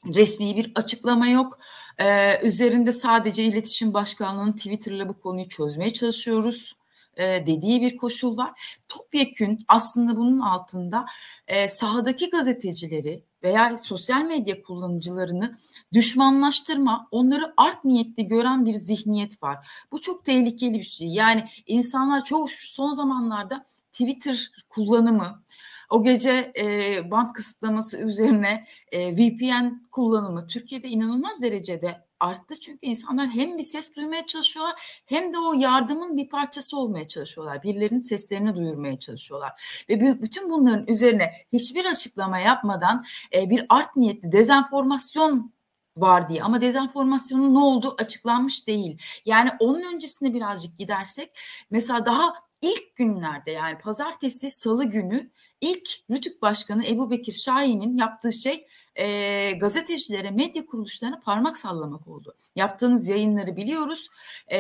resmi 0.07 0.57
bir 0.57 0.73
açıklama 0.75 1.29
yok. 1.29 1.59
Ee, 2.01 2.41
üzerinde 2.43 2.93
sadece 2.93 3.45
iletişim 3.45 3.95
başkanlığının 3.95 4.53
Twitter'la 4.53 5.09
bu 5.09 5.21
konuyu 5.21 5.49
çözmeye 5.49 5.93
çalışıyoruz 5.93 6.77
e, 7.17 7.47
dediği 7.47 7.81
bir 7.81 7.97
koşul 7.97 8.37
var. 8.37 8.81
Topyekün 8.89 9.65
aslında 9.69 10.17
bunun 10.17 10.39
altında 10.39 11.07
e, 11.47 11.69
sahadaki 11.69 12.31
gazetecileri 12.31 13.25
veya 13.43 13.79
sosyal 13.79 14.23
medya 14.23 14.63
kullanıcılarını 14.63 15.57
düşmanlaştırma, 15.93 17.09
onları 17.11 17.55
art 17.57 17.85
niyetli 17.85 18.27
gören 18.27 18.67
bir 18.67 18.75
zihniyet 18.75 19.43
var. 19.43 19.69
Bu 19.93 20.01
çok 20.01 20.25
tehlikeli 20.25 20.79
bir 20.79 20.85
şey. 20.85 21.09
Yani 21.09 21.49
insanlar 21.67 22.25
çok 22.25 22.51
son 22.51 22.93
zamanlarda 22.93 23.65
Twitter 23.93 24.51
kullanımı, 24.69 25.43
o 25.91 26.03
gece 26.03 26.53
e, 26.59 27.11
band 27.11 27.33
kısıtlaması 27.33 27.99
üzerine 27.99 28.67
e, 28.93 29.17
VPN 29.17 29.89
kullanımı 29.91 30.47
Türkiye'de 30.47 30.89
inanılmaz 30.89 31.43
derecede 31.43 32.05
arttı. 32.21 32.61
Çünkü 32.61 32.87
insanlar 32.87 33.29
hem 33.29 33.59
bir 33.59 33.63
ses 33.63 33.97
duymaya 33.97 34.27
çalışıyorlar 34.27 35.03
hem 35.07 35.33
de 35.33 35.39
o 35.39 35.53
yardımın 35.53 36.17
bir 36.17 36.29
parçası 36.29 36.79
olmaya 36.79 37.09
çalışıyorlar. 37.09 37.63
Birilerinin 37.63 38.03
seslerini 38.03 38.55
duyurmaya 38.57 38.99
çalışıyorlar. 38.99 39.85
Ve 39.89 40.23
bütün 40.23 40.51
bunların 40.51 40.87
üzerine 40.87 41.33
hiçbir 41.53 41.85
açıklama 41.85 42.39
yapmadan 42.39 43.05
e, 43.35 43.51
bir 43.51 43.67
art 43.69 43.97
niyetli 43.97 44.33
dezenformasyon 44.33 45.53
var 45.97 46.29
diye 46.29 46.43
ama 46.43 46.61
dezenformasyonun 46.61 47.55
ne 47.55 47.59
olduğu 47.59 47.95
açıklanmış 47.99 48.67
değil. 48.67 48.99
Yani 49.25 49.51
onun 49.61 49.95
öncesine 49.95 50.35
birazcık 50.35 50.79
gidersek 50.79 51.39
mesela 51.71 52.05
daha 52.05 52.35
ilk 52.63 52.97
günlerde 52.97 53.51
yani 53.51 53.79
pazartesi 53.79 54.51
salı 54.51 54.85
günü 54.85 55.31
ilk 55.61 55.89
Rütük 56.11 56.43
Başkanı 56.43 56.87
Ebu 56.87 57.11
Bekir 57.11 57.33
Şahin'in 57.33 57.97
yaptığı 57.97 58.33
şey 58.33 58.67
e, 58.97 59.53
gazetecilere, 59.53 60.31
medya 60.31 60.67
kuruluşlarına 60.67 61.21
parmak 61.21 61.59
sallamak 61.59 62.09
oldu. 62.09 62.35
Yaptığınız 62.57 63.09
yayınları 63.09 63.57
biliyoruz. 63.57 64.09
E, 64.53 64.59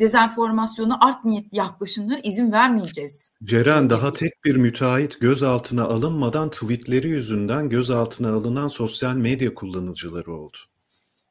dezenformasyonu, 0.00 1.04
art 1.04 1.24
niyetli 1.24 1.56
yaklaşımlara 1.56 2.18
izin 2.18 2.52
vermeyeceğiz. 2.52 3.32
Ceren 3.44 3.90
daha 3.90 4.12
tek 4.12 4.44
bir 4.44 4.56
müteahhit 4.56 5.20
gözaltına 5.20 5.84
alınmadan 5.84 6.50
tweetleri 6.50 7.08
yüzünden 7.08 7.68
gözaltına 7.68 8.32
alınan 8.32 8.68
sosyal 8.68 9.14
medya 9.14 9.54
kullanıcıları 9.54 10.32
oldu. 10.32 10.56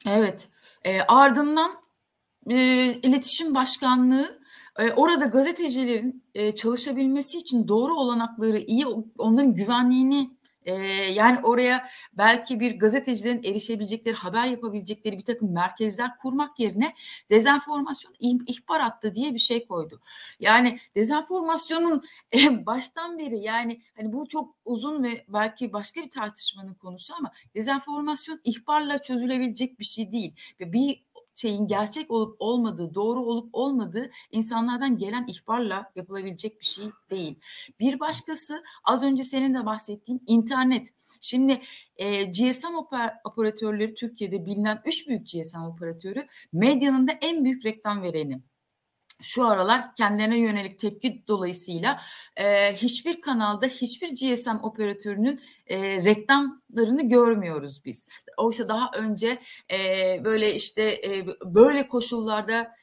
Evet. 0.08 0.48
E, 0.84 1.01
ardından 1.01 1.72
e, 2.50 2.56
iletişim 3.03 3.56
başkanlığı 3.56 4.39
e, 4.79 4.91
orada 4.91 5.25
gazetecilerin 5.25 6.24
e, 6.36 6.55
çalışabilmesi 6.55 7.38
için 7.38 7.67
doğru 7.67 7.96
olanakları 7.96 8.57
iyi 8.57 8.86
onların 9.17 9.53
güvenliğini 9.53 10.38
ee, 10.67 10.74
yani 11.13 11.39
oraya 11.43 11.89
belki 12.13 12.60
bir 12.60 12.79
gazetecilerin 12.79 13.43
erişebilecekleri, 13.43 14.15
haber 14.15 14.48
yapabilecekleri 14.48 15.17
bir 15.17 15.25
takım 15.25 15.53
merkezler 15.53 16.17
kurmak 16.17 16.60
yerine 16.60 16.96
dezenformasyon 17.29 18.13
ihbar 18.48 18.81
hattı 18.81 19.15
diye 19.15 19.34
bir 19.34 19.39
şey 19.39 19.67
koydu. 19.67 20.01
Yani 20.39 20.79
dezenformasyonun 20.96 22.03
e, 22.34 22.65
baştan 22.65 23.19
beri 23.19 23.38
yani 23.38 23.81
hani 23.98 24.13
bu 24.13 24.27
çok 24.27 24.55
uzun 24.65 25.03
ve 25.03 25.25
belki 25.27 25.74
başka 25.74 26.01
bir 26.01 26.10
tartışmanın 26.10 26.74
konusu 26.74 27.13
ama 27.19 27.31
dezenformasyon 27.55 28.41
ihbarla 28.43 29.01
çözülebilecek 29.01 29.79
bir 29.79 29.86
şey 29.86 30.12
değil. 30.12 30.36
Bir 30.60 31.03
şeyin 31.38 31.67
gerçek 31.67 32.12
olup 32.12 32.36
olmadığı, 32.39 32.94
doğru 32.94 33.20
olup 33.20 33.50
olmadığı 33.53 34.10
insanlardan 34.32 34.98
gelen 34.98 35.27
ihbarla 35.27 35.91
yapılabilecek 35.96 36.60
bir 36.60 36.65
şey 36.65 36.86
değil. 37.10 37.39
Bir 37.79 38.00
başkası 38.00 38.63
az 38.84 39.03
önce 39.03 39.24
senin 39.24 39.53
de 39.53 39.65
bahsettiğin 39.65 40.24
internet. 40.27 40.94
Şimdi 41.22 41.62
e, 41.96 42.24
GSM 42.24 42.75
oper, 42.75 43.13
operatörleri 43.24 43.94
Türkiye'de 43.94 44.46
bilinen 44.46 44.82
üç 44.86 45.08
büyük 45.08 45.27
GSM 45.27 45.58
operatörü 45.58 46.27
medyanın 46.53 47.08
da 47.08 47.12
en 47.22 47.46
büyük 47.46 47.65
reklam 47.65 48.01
vereni 48.01 48.41
şu 49.21 49.47
aralar 49.47 49.95
kendilerine 49.95 50.38
yönelik 50.38 50.79
tepki 50.79 51.24
dolayısıyla 51.27 52.01
e, 52.38 52.75
hiçbir 52.75 53.21
kanalda 53.21 53.65
hiçbir 53.67 54.09
GSM 54.09 54.57
operatörünün 54.63 55.41
e, 55.67 56.03
reklamlarını 56.03 57.09
görmüyoruz 57.09 57.81
biz. 57.86 58.07
Oysa 58.38 58.69
daha 58.69 58.91
önce 58.97 59.39
e, 59.71 59.77
böyle 60.25 60.55
işte 60.55 60.83
e, 60.83 61.25
böyle 61.45 61.88
koşullarda 61.88 62.75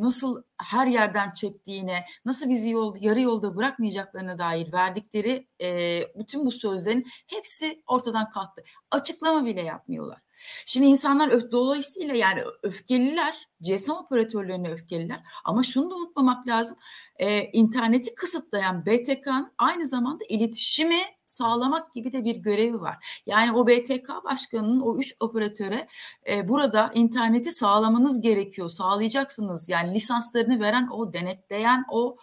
nasıl 0.00 0.42
her 0.58 0.86
yerden 0.86 1.32
çektiğine, 1.32 2.04
nasıl 2.24 2.48
bizi 2.48 2.70
yol, 2.70 2.96
yarı 3.00 3.20
yolda 3.20 3.56
bırakmayacaklarına 3.56 4.38
dair 4.38 4.72
verdikleri 4.72 5.48
e, 5.62 6.00
bütün 6.18 6.46
bu 6.46 6.50
sözlerin 6.50 7.06
hepsi 7.26 7.82
ortadan 7.86 8.30
kalktı. 8.30 8.62
Açıklama 8.90 9.46
bile 9.46 9.62
yapmıyorlar. 9.62 10.18
Şimdi 10.66 10.86
insanlar 10.86 11.28
öf, 11.28 11.52
dolayısıyla 11.52 12.14
yani 12.14 12.42
öfkeliler, 12.62 13.48
GSM 13.60 13.90
operatörlerine 13.92 14.70
öfkeliler 14.70 15.20
ama 15.44 15.62
şunu 15.62 15.90
da 15.90 15.94
unutmamak 15.94 16.48
lazım. 16.48 16.76
E, 17.16 17.44
interneti 17.44 18.14
kısıtlayan 18.14 18.86
BTK'nın 18.86 19.52
aynı 19.58 19.86
zamanda 19.86 20.24
iletişimi 20.28 21.00
sağlamak 21.36 21.92
gibi 21.92 22.12
de 22.12 22.24
bir 22.24 22.36
görevi 22.36 22.80
var. 22.80 23.20
Yani 23.26 23.52
o 23.52 23.66
BTK 23.66 24.08
başkanının 24.24 24.80
o 24.80 24.98
üç 24.98 25.16
operatöre 25.20 25.86
e, 26.30 26.48
burada 26.48 26.90
interneti 26.94 27.52
sağlamanız 27.52 28.20
gerekiyor, 28.20 28.68
sağlayacaksınız. 28.68 29.68
Yani 29.68 29.94
lisanslarını 29.94 30.60
veren 30.60 30.88
o, 30.92 31.12
denetleyen 31.12 31.84
o 31.90 32.16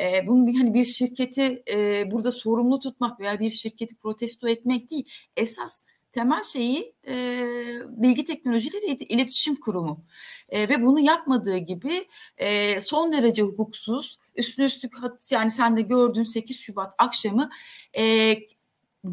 e, 0.00 0.26
bunun 0.26 0.46
bir 0.46 0.54
hani 0.54 0.74
bir 0.74 0.84
şirketi 0.84 1.62
e, 1.70 2.10
burada 2.10 2.32
sorumlu 2.32 2.78
tutmak 2.78 3.20
veya 3.20 3.40
bir 3.40 3.50
şirketi 3.50 3.94
protesto 3.94 4.48
etmek 4.48 4.90
değil. 4.90 5.08
Esas 5.36 5.84
temel 6.14 6.42
şeyi 6.42 6.94
e, 7.08 7.14
Bilgi 7.88 8.24
Teknolojileri 8.24 8.86
İletişim 8.86 9.56
Kurumu 9.56 10.04
e, 10.48 10.68
ve 10.68 10.82
bunu 10.82 11.00
yapmadığı 11.00 11.56
gibi 11.56 12.08
e, 12.36 12.80
son 12.80 13.12
derece 13.12 13.42
hukuksuz 13.42 14.18
üstüne 14.36 14.66
üstlük 14.66 14.94
yani 15.30 15.50
sen 15.50 15.76
de 15.76 15.82
gördün 15.82 16.22
8 16.22 16.58
Şubat 16.58 16.94
akşamı 16.98 17.50
e, 17.96 18.36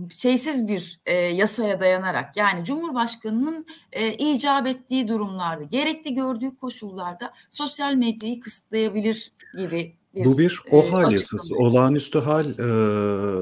şeysiz 0.09 0.67
bir 0.67 0.99
e, 1.05 1.15
yasaya 1.15 1.79
dayanarak 1.79 2.37
yani 2.37 2.65
Cumhurbaşkanı'nın 2.65 3.65
e, 3.91 4.13
icap 4.13 4.67
ettiği 4.67 5.07
durumlarda 5.07 5.63
gerekli 5.63 6.15
gördüğü 6.15 6.55
koşullarda 6.55 7.33
sosyal 7.49 7.93
medyayı 7.93 8.39
kısıtlayabilir 8.39 9.31
gibi 9.57 9.95
bir, 10.15 10.25
bu 10.25 10.37
bir 10.37 10.61
OHAL 10.71 11.11
e, 11.11 11.13
yasası, 11.13 11.55
olağanüstü 11.55 12.19
hal 12.19 12.59
e, 12.59 12.63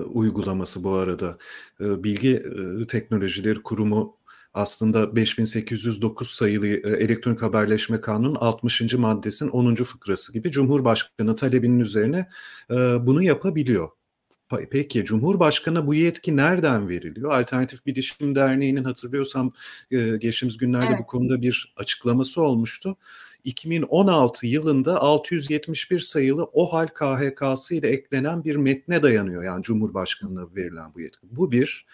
uygulaması 0.03 0.83
bu 0.83 0.93
arada. 0.93 1.37
E, 1.81 2.03
Bilgi 2.03 2.43
e, 2.83 2.87
Teknolojileri 2.87 3.63
Kurumu 3.63 4.17
aslında 4.53 5.15
5809 5.15 6.29
sayılı 6.29 6.67
e, 6.67 7.03
elektronik 7.03 7.41
haberleşme 7.41 8.01
kanunun 8.01 8.35
60. 8.35 8.93
maddesinin 8.93 9.49
10. 9.49 9.75
fıkrası 9.75 10.33
gibi 10.33 10.51
Cumhurbaşkanı 10.51 11.35
talebinin 11.35 11.79
üzerine 11.79 12.27
e, 12.71 12.75
bunu 12.75 13.23
yapabiliyor. 13.23 13.89
Peki 14.71 15.05
Cumhurbaşkanı 15.05 15.87
bu 15.87 15.93
yetki 15.93 16.37
nereden 16.37 16.89
veriliyor? 16.89 17.31
Alternatif 17.31 17.85
Bilişim 17.85 18.35
Derneği'nin 18.35 18.83
hatırlıyorsam 18.83 19.53
e, 19.91 20.17
geçtiğimiz 20.17 20.57
günlerde 20.57 20.87
evet. 20.89 20.99
bu 20.99 21.05
konuda 21.05 21.41
bir 21.41 21.73
açıklaması 21.77 22.41
olmuştu. 22.41 22.97
2016 23.43 24.47
yılında 24.47 25.01
671 25.01 25.99
sayılı 25.99 26.43
OHAL 26.43 26.87
KHK'sı 26.87 27.75
ile 27.75 27.89
eklenen 27.89 28.43
bir 28.43 28.55
metne 28.55 29.03
dayanıyor. 29.03 29.43
Yani 29.43 29.63
Cumhurbaşkanı'na 29.63 30.55
verilen 30.55 30.93
bu 30.93 31.01
yetki. 31.01 31.27
Bu 31.31 31.51
bir 31.51 31.85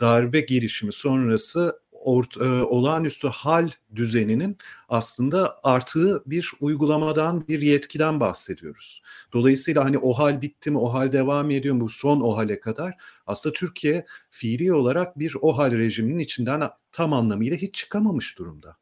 darbe 0.00 0.40
girişimi 0.40 0.92
sonrası 0.92 1.80
ort, 2.04 2.36
e, 2.36 2.44
olağanüstü 2.44 3.28
hal 3.28 3.68
düzeninin 3.94 4.58
aslında 4.88 5.60
artığı 5.62 6.22
bir 6.26 6.52
uygulamadan, 6.60 7.48
bir 7.48 7.62
yetkiden 7.62 8.20
bahsediyoruz. 8.20 9.02
Dolayısıyla 9.32 9.84
hani 9.84 9.98
o 9.98 10.12
hal 10.12 10.42
bitti 10.42 10.70
mi, 10.70 10.78
o 10.78 10.94
hal 10.94 11.12
devam 11.12 11.50
ediyor 11.50 11.74
mu, 11.74 11.80
bu 11.80 11.88
son 11.88 12.20
o 12.20 12.36
hale 12.36 12.60
kadar 12.60 12.94
aslında 13.26 13.52
Türkiye 13.52 14.06
fiili 14.30 14.74
olarak 14.74 15.18
bir 15.18 15.36
o 15.40 15.58
hal 15.58 15.72
rejiminin 15.72 16.18
içinden 16.18 16.70
tam 16.92 17.12
anlamıyla 17.12 17.56
hiç 17.56 17.74
çıkamamış 17.74 18.38
durumda. 18.38 18.76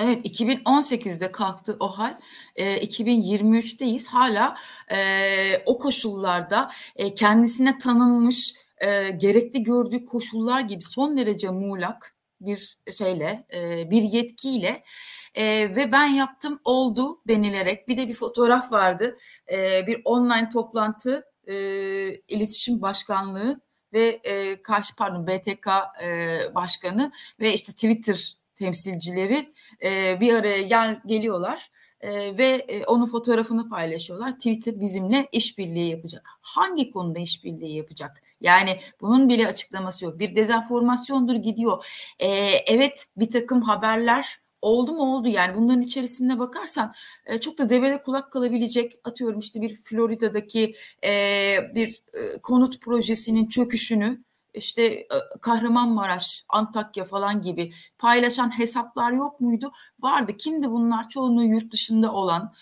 Evet 0.00 0.26
2018'de 0.26 1.32
kalktı 1.32 1.76
o 1.80 1.88
hal. 1.88 2.18
E, 2.56 2.86
2023'teyiz. 2.86 4.08
Hala 4.08 4.56
e, 4.92 5.62
o 5.66 5.78
koşullarda 5.78 6.70
e, 6.96 7.14
kendisine 7.14 7.78
tanınmış 7.78 8.54
e, 8.82 9.10
gerekli 9.10 9.62
gördüğü 9.62 10.04
koşullar 10.04 10.60
gibi 10.60 10.82
son 10.82 11.16
derece 11.16 11.50
muğlak 11.50 12.16
bir 12.40 12.78
şeyle, 12.98 13.46
e, 13.54 13.90
bir 13.90 14.02
yetkiyle 14.02 14.84
e, 15.34 15.44
ve 15.76 15.92
ben 15.92 16.06
yaptım 16.06 16.60
oldu 16.64 17.20
denilerek 17.28 17.88
bir 17.88 17.96
de 17.96 18.08
bir 18.08 18.14
fotoğraf 18.14 18.72
vardı. 18.72 19.16
E, 19.52 19.86
bir 19.86 20.02
online 20.04 20.48
toplantı 20.48 21.24
e, 21.46 21.54
iletişim 22.28 22.82
başkanlığı 22.82 23.60
ve 23.92 24.20
e, 24.24 24.62
karşı 24.62 24.96
pardon 24.96 25.26
BTK 25.26 25.68
e, 26.02 26.38
başkanı 26.54 27.12
ve 27.40 27.54
işte 27.54 27.72
Twitter 27.72 28.36
temsilcileri 28.56 29.52
e, 29.82 30.20
bir 30.20 30.34
araya 30.34 30.62
gel 30.62 31.00
geliyorlar 31.06 31.70
e, 32.02 32.38
ve 32.38 32.46
e, 32.68 32.84
onun 32.84 33.06
fotoğrafını 33.06 33.68
paylaşıyorlar. 33.68 34.32
Twitter 34.32 34.80
bizimle 34.80 35.28
işbirliği 35.32 35.90
yapacak. 35.90 36.28
Hangi 36.40 36.90
konuda 36.90 37.18
işbirliği 37.18 37.76
yapacak? 37.76 38.22
Yani 38.40 38.80
bunun 39.00 39.28
bile 39.28 39.46
açıklaması 39.46 40.04
yok. 40.04 40.18
Bir 40.18 40.36
dezenformasyondur 40.36 41.36
gidiyor. 41.36 41.84
E, 42.18 42.28
evet 42.66 43.06
bir 43.16 43.30
takım 43.30 43.62
haberler 43.62 44.42
oldu 44.62 44.92
mu 44.92 45.16
oldu 45.16 45.28
yani 45.28 45.56
bunların 45.56 45.80
içerisinde 45.82 46.38
bakarsan 46.38 46.94
e, 47.26 47.38
çok 47.38 47.58
da 47.58 47.70
devede 47.70 48.02
kulak 48.02 48.32
kalabilecek 48.32 49.00
atıyorum 49.04 49.38
işte 49.38 49.60
bir 49.60 49.82
Florida'daki 49.82 50.74
e, 51.04 51.10
bir 51.74 52.02
e, 52.14 52.38
konut 52.38 52.80
projesinin 52.80 53.46
çöküşünü 53.46 54.24
işte 54.54 54.84
e, 54.84 55.06
Kahramanmaraş, 55.40 56.44
Antakya 56.48 57.04
falan 57.04 57.42
gibi 57.42 57.72
paylaşan 57.98 58.58
hesaplar 58.58 59.12
yok 59.12 59.40
muydu? 59.40 59.72
Vardı. 60.00 60.36
Kimdi 60.36 60.70
bunlar? 60.70 61.08
Çoğunluğu 61.08 61.44
yurt 61.44 61.72
dışında 61.72 62.12
olan 62.12 62.54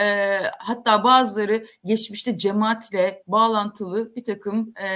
e, 0.00 0.38
hatta 0.58 1.04
bazıları 1.04 1.66
geçmişte 1.84 2.38
cemaatle 2.38 3.22
bağlantılı 3.26 4.16
bir 4.16 4.24
takım 4.24 4.72
e, 4.80 4.88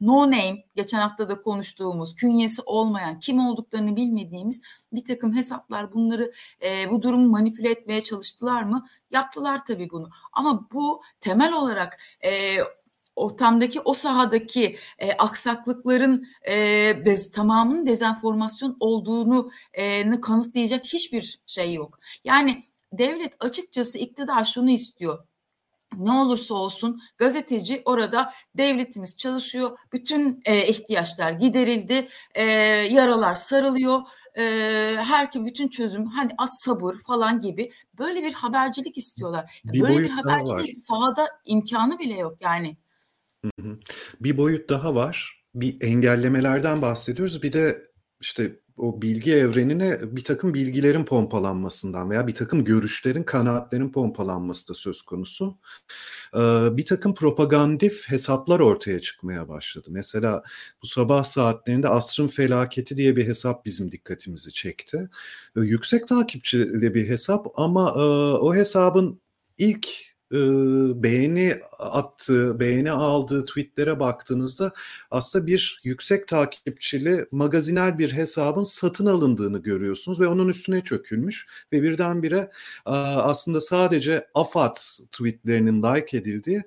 no 0.00 0.26
name 0.26 0.64
geçen 0.76 0.98
hafta 0.98 1.28
da 1.28 1.40
konuştuğumuz 1.40 2.14
künyesi 2.14 2.62
olmayan 2.62 3.18
kim 3.18 3.46
olduklarını 3.46 3.96
bilmediğimiz 3.96 4.60
bir 4.92 5.04
takım 5.04 5.36
hesaplar 5.36 5.92
bunları 5.92 6.32
e, 6.62 6.90
bu 6.90 7.02
durumu 7.02 7.28
manipüle 7.28 7.70
etmeye 7.70 8.02
çalıştılar 8.02 8.62
mı? 8.62 8.86
Yaptılar 9.10 9.64
tabii 9.64 9.90
bunu 9.90 10.10
ama 10.32 10.68
bu 10.72 11.02
temel 11.20 11.52
olarak 11.52 11.98
e, 12.24 12.56
ortamdaki 13.16 13.80
o 13.80 13.94
sahadaki 13.94 14.76
e, 14.98 15.12
aksaklıkların 15.12 16.26
e, 16.48 16.54
bez, 17.06 17.30
tamamının 17.30 17.86
dezenformasyon 17.86 18.76
olduğunu 18.80 19.50
e, 19.72 20.20
kanıtlayacak 20.20 20.84
hiçbir 20.84 21.38
şey 21.46 21.74
yok. 21.74 21.98
Yani 22.24 22.64
devlet 22.92 23.32
açıkçası 23.40 23.98
iktidar 23.98 24.44
şunu 24.44 24.70
istiyor. 24.70 25.24
ne 25.96 26.12
olursa 26.12 26.54
olsun 26.54 27.00
gazeteci 27.18 27.82
orada 27.84 28.32
devletimiz 28.54 29.16
çalışıyor. 29.16 29.78
Bütün 29.92 30.40
e, 30.44 30.66
ihtiyaçlar 30.66 31.32
giderildi. 31.32 32.08
E, 32.34 32.42
yaralar 32.90 33.34
sarılıyor. 33.34 34.02
E, 34.38 34.42
herki 34.98 35.44
bütün 35.44 35.68
çözüm 35.68 36.06
hani 36.06 36.32
az 36.38 36.50
sabır 36.64 36.94
falan 37.06 37.40
gibi 37.40 37.72
böyle 37.98 38.22
bir 38.22 38.32
habercilik 38.32 38.98
istiyorlar. 38.98 39.62
Bir 39.64 39.80
böyle 39.80 39.98
bir 39.98 40.10
habercilik 40.10 40.78
sahada 40.78 41.28
imkanı 41.44 41.98
bile 41.98 42.16
yok 42.16 42.40
yani. 42.40 42.76
Bir 44.20 44.36
boyut 44.36 44.70
daha 44.70 44.94
var. 44.94 45.44
Bir 45.54 45.82
engellemelerden 45.82 46.82
bahsediyoruz. 46.82 47.42
Bir 47.42 47.52
de 47.52 47.82
işte 48.20 48.60
o 48.76 49.02
bilgi 49.02 49.34
evrenine 49.34 49.98
bir 50.16 50.24
takım 50.24 50.54
bilgilerin 50.54 51.04
pompalanmasından 51.04 52.10
veya 52.10 52.26
bir 52.26 52.34
takım 52.34 52.64
görüşlerin, 52.64 53.22
kanaatlerin 53.22 53.92
pompalanması 53.92 54.68
da 54.68 54.74
söz 54.74 55.02
konusu. 55.02 55.58
bir 56.76 56.84
takım 56.84 57.14
propagandif 57.14 58.08
hesaplar 58.08 58.60
ortaya 58.60 59.00
çıkmaya 59.00 59.48
başladı. 59.48 59.88
Mesela 59.90 60.42
bu 60.82 60.86
sabah 60.86 61.24
saatlerinde 61.24 61.88
Asrın 61.88 62.28
Felaketi 62.28 62.96
diye 62.96 63.16
bir 63.16 63.26
hesap 63.26 63.64
bizim 63.64 63.92
dikkatimizi 63.92 64.52
çekti. 64.52 65.08
yüksek 65.56 66.08
takipçili 66.08 66.94
bir 66.94 67.08
hesap 67.08 67.46
ama 67.56 67.94
o 68.40 68.54
hesabın 68.54 69.20
ilk 69.58 69.88
beğeni 71.02 71.54
attığı, 71.78 72.60
beğeni 72.60 72.90
aldığı 72.90 73.44
tweetlere 73.44 74.00
baktığınızda 74.00 74.72
aslında 75.10 75.46
bir 75.46 75.80
yüksek 75.84 76.28
takipçili 76.28 77.26
magazinel 77.30 77.98
bir 77.98 78.12
hesabın 78.12 78.64
satın 78.64 79.06
alındığını 79.06 79.58
görüyorsunuz 79.58 80.20
ve 80.20 80.26
onun 80.26 80.48
üstüne 80.48 80.80
çökülmüş 80.80 81.46
ve 81.72 81.82
birdenbire 81.82 82.50
aslında 82.84 83.60
sadece 83.60 84.26
AFAD 84.34 84.76
tweetlerinin 85.12 85.82
like 85.82 86.16
edildiği 86.16 86.62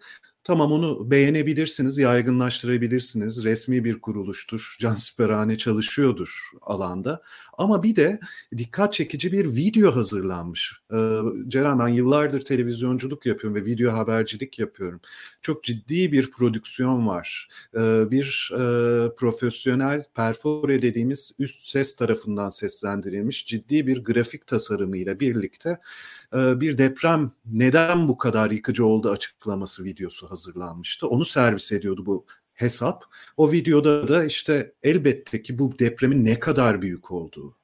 Tamam 0.46 0.72
onu 0.72 1.12
beğenebilirsiniz, 1.12 1.98
yaygınlaştırabilirsiniz. 1.98 3.44
Resmi 3.44 3.84
bir 3.84 4.02
kuruluştur, 4.02 4.78
cansiperhane 4.80 5.58
çalışıyordur 5.58 6.52
alanda. 6.62 7.22
Ama 7.58 7.84
bir 7.84 7.96
de 7.96 8.20
dikkat 8.58 8.94
çekici 8.94 9.32
bir 9.32 9.46
video 9.46 9.96
hazırlanmış. 9.96 10.74
Ee, 10.94 11.20
Ceren 11.48 11.80
ben 11.80 11.88
yıllardır 11.88 12.42
televizyonculuk 12.42 13.26
yapıyorum 13.26 13.62
ve 13.62 13.66
video 13.66 13.94
habercilik 13.94 14.60
yapıyorum. 14.60 15.02
Çok 15.42 15.64
ciddi 15.64 16.12
bir 16.12 16.32
prodüksiyon 16.32 17.08
var. 17.08 17.48
Ee, 17.76 18.12
bir 18.12 18.52
e, 18.54 19.16
profesyonel 19.16 20.04
perfore 20.16 20.82
dediğimiz 20.82 21.36
üst 21.40 21.68
ses 21.68 21.96
tarafından 21.96 22.50
seslendirilmiş 22.50 23.46
ciddi 23.46 23.88
bir 23.88 24.04
grafik 24.04 24.48
tasarımıyla 24.48 25.20
birlikte 25.20 25.80
e, 26.34 26.60
bir 26.62 26.78
deprem 26.78 27.32
neden 27.46 28.08
bu 28.08 28.18
kadar 28.18 28.52
yıkıcı 28.52 28.86
oldu 28.86 29.10
açıklaması 29.10 29.84
videosu 29.84 30.32
hazırlanmıştı. 30.32 31.08
Onu 31.08 31.26
servis 31.26 31.72
ediyordu 31.72 32.06
bu 32.06 32.26
hesap. 32.54 33.04
O 33.38 33.52
videoda 33.52 34.08
da 34.08 34.26
işte 34.26 34.74
elbette 34.84 35.42
ki 35.42 35.60
bu 35.60 35.80
depremin 35.80 36.26
ne 36.26 36.40
kadar 36.40 36.82
büyük 36.82 37.12
olduğu, 37.12 37.56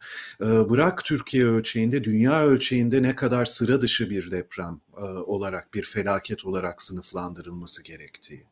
e, 0.41 0.69
bırak 0.69 1.05
Türkiye 1.05 1.45
ölçeğinde, 1.45 2.03
dünya 2.03 2.45
ölçeğinde 2.45 3.03
ne 3.03 3.15
kadar 3.15 3.45
sıra 3.45 3.81
dışı 3.81 4.09
bir 4.09 4.31
deprem 4.31 4.81
e, 4.97 5.01
olarak, 5.01 5.73
bir 5.73 5.83
felaket 5.83 6.45
olarak 6.45 6.83
sınıflandırılması 6.83 7.83
gerektiği, 7.83 8.43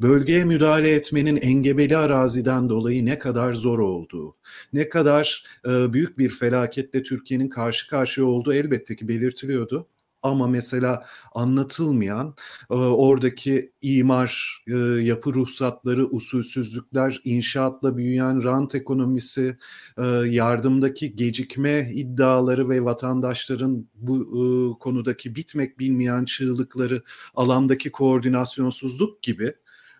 bölgeye 0.00 0.44
müdahale 0.44 0.94
etmenin 0.94 1.36
engebeli 1.36 1.96
araziden 1.96 2.68
dolayı 2.68 3.06
ne 3.06 3.18
kadar 3.18 3.54
zor 3.54 3.78
olduğu, 3.78 4.36
ne 4.72 4.88
kadar 4.88 5.44
e, 5.68 5.92
büyük 5.92 6.18
bir 6.18 6.30
felaketle 6.30 7.02
Türkiye'nin 7.02 7.48
karşı 7.48 7.88
karşıya 7.88 8.26
olduğu 8.26 8.54
elbette 8.54 8.96
ki 8.96 9.08
belirtiliyordu 9.08 9.86
ama 10.24 10.46
mesela 10.46 11.06
anlatılmayan 11.34 12.34
e, 12.70 12.74
oradaki 12.74 13.72
imar, 13.82 14.62
e, 14.66 14.76
yapı 15.02 15.34
ruhsatları, 15.34 16.06
usulsüzlükler, 16.06 17.20
inşaatla 17.24 17.96
büyüyen 17.96 18.44
rant 18.44 18.74
ekonomisi, 18.74 19.58
e, 19.98 20.04
yardımdaki 20.26 21.16
gecikme 21.16 21.90
iddiaları 21.94 22.68
ve 22.68 22.84
vatandaşların 22.84 23.86
bu 23.94 24.16
e, 24.16 24.44
konudaki 24.78 25.34
bitmek 25.34 25.78
bilmeyen 25.78 26.24
çığlıkları, 26.24 27.02
alandaki 27.34 27.92
koordinasyonsuzluk 27.92 29.22
gibi 29.22 29.54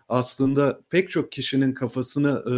aslında 0.09 0.81
pek 0.89 1.09
çok 1.09 1.31
kişinin 1.31 1.73
kafasını 1.73 2.43
e, 2.47 2.53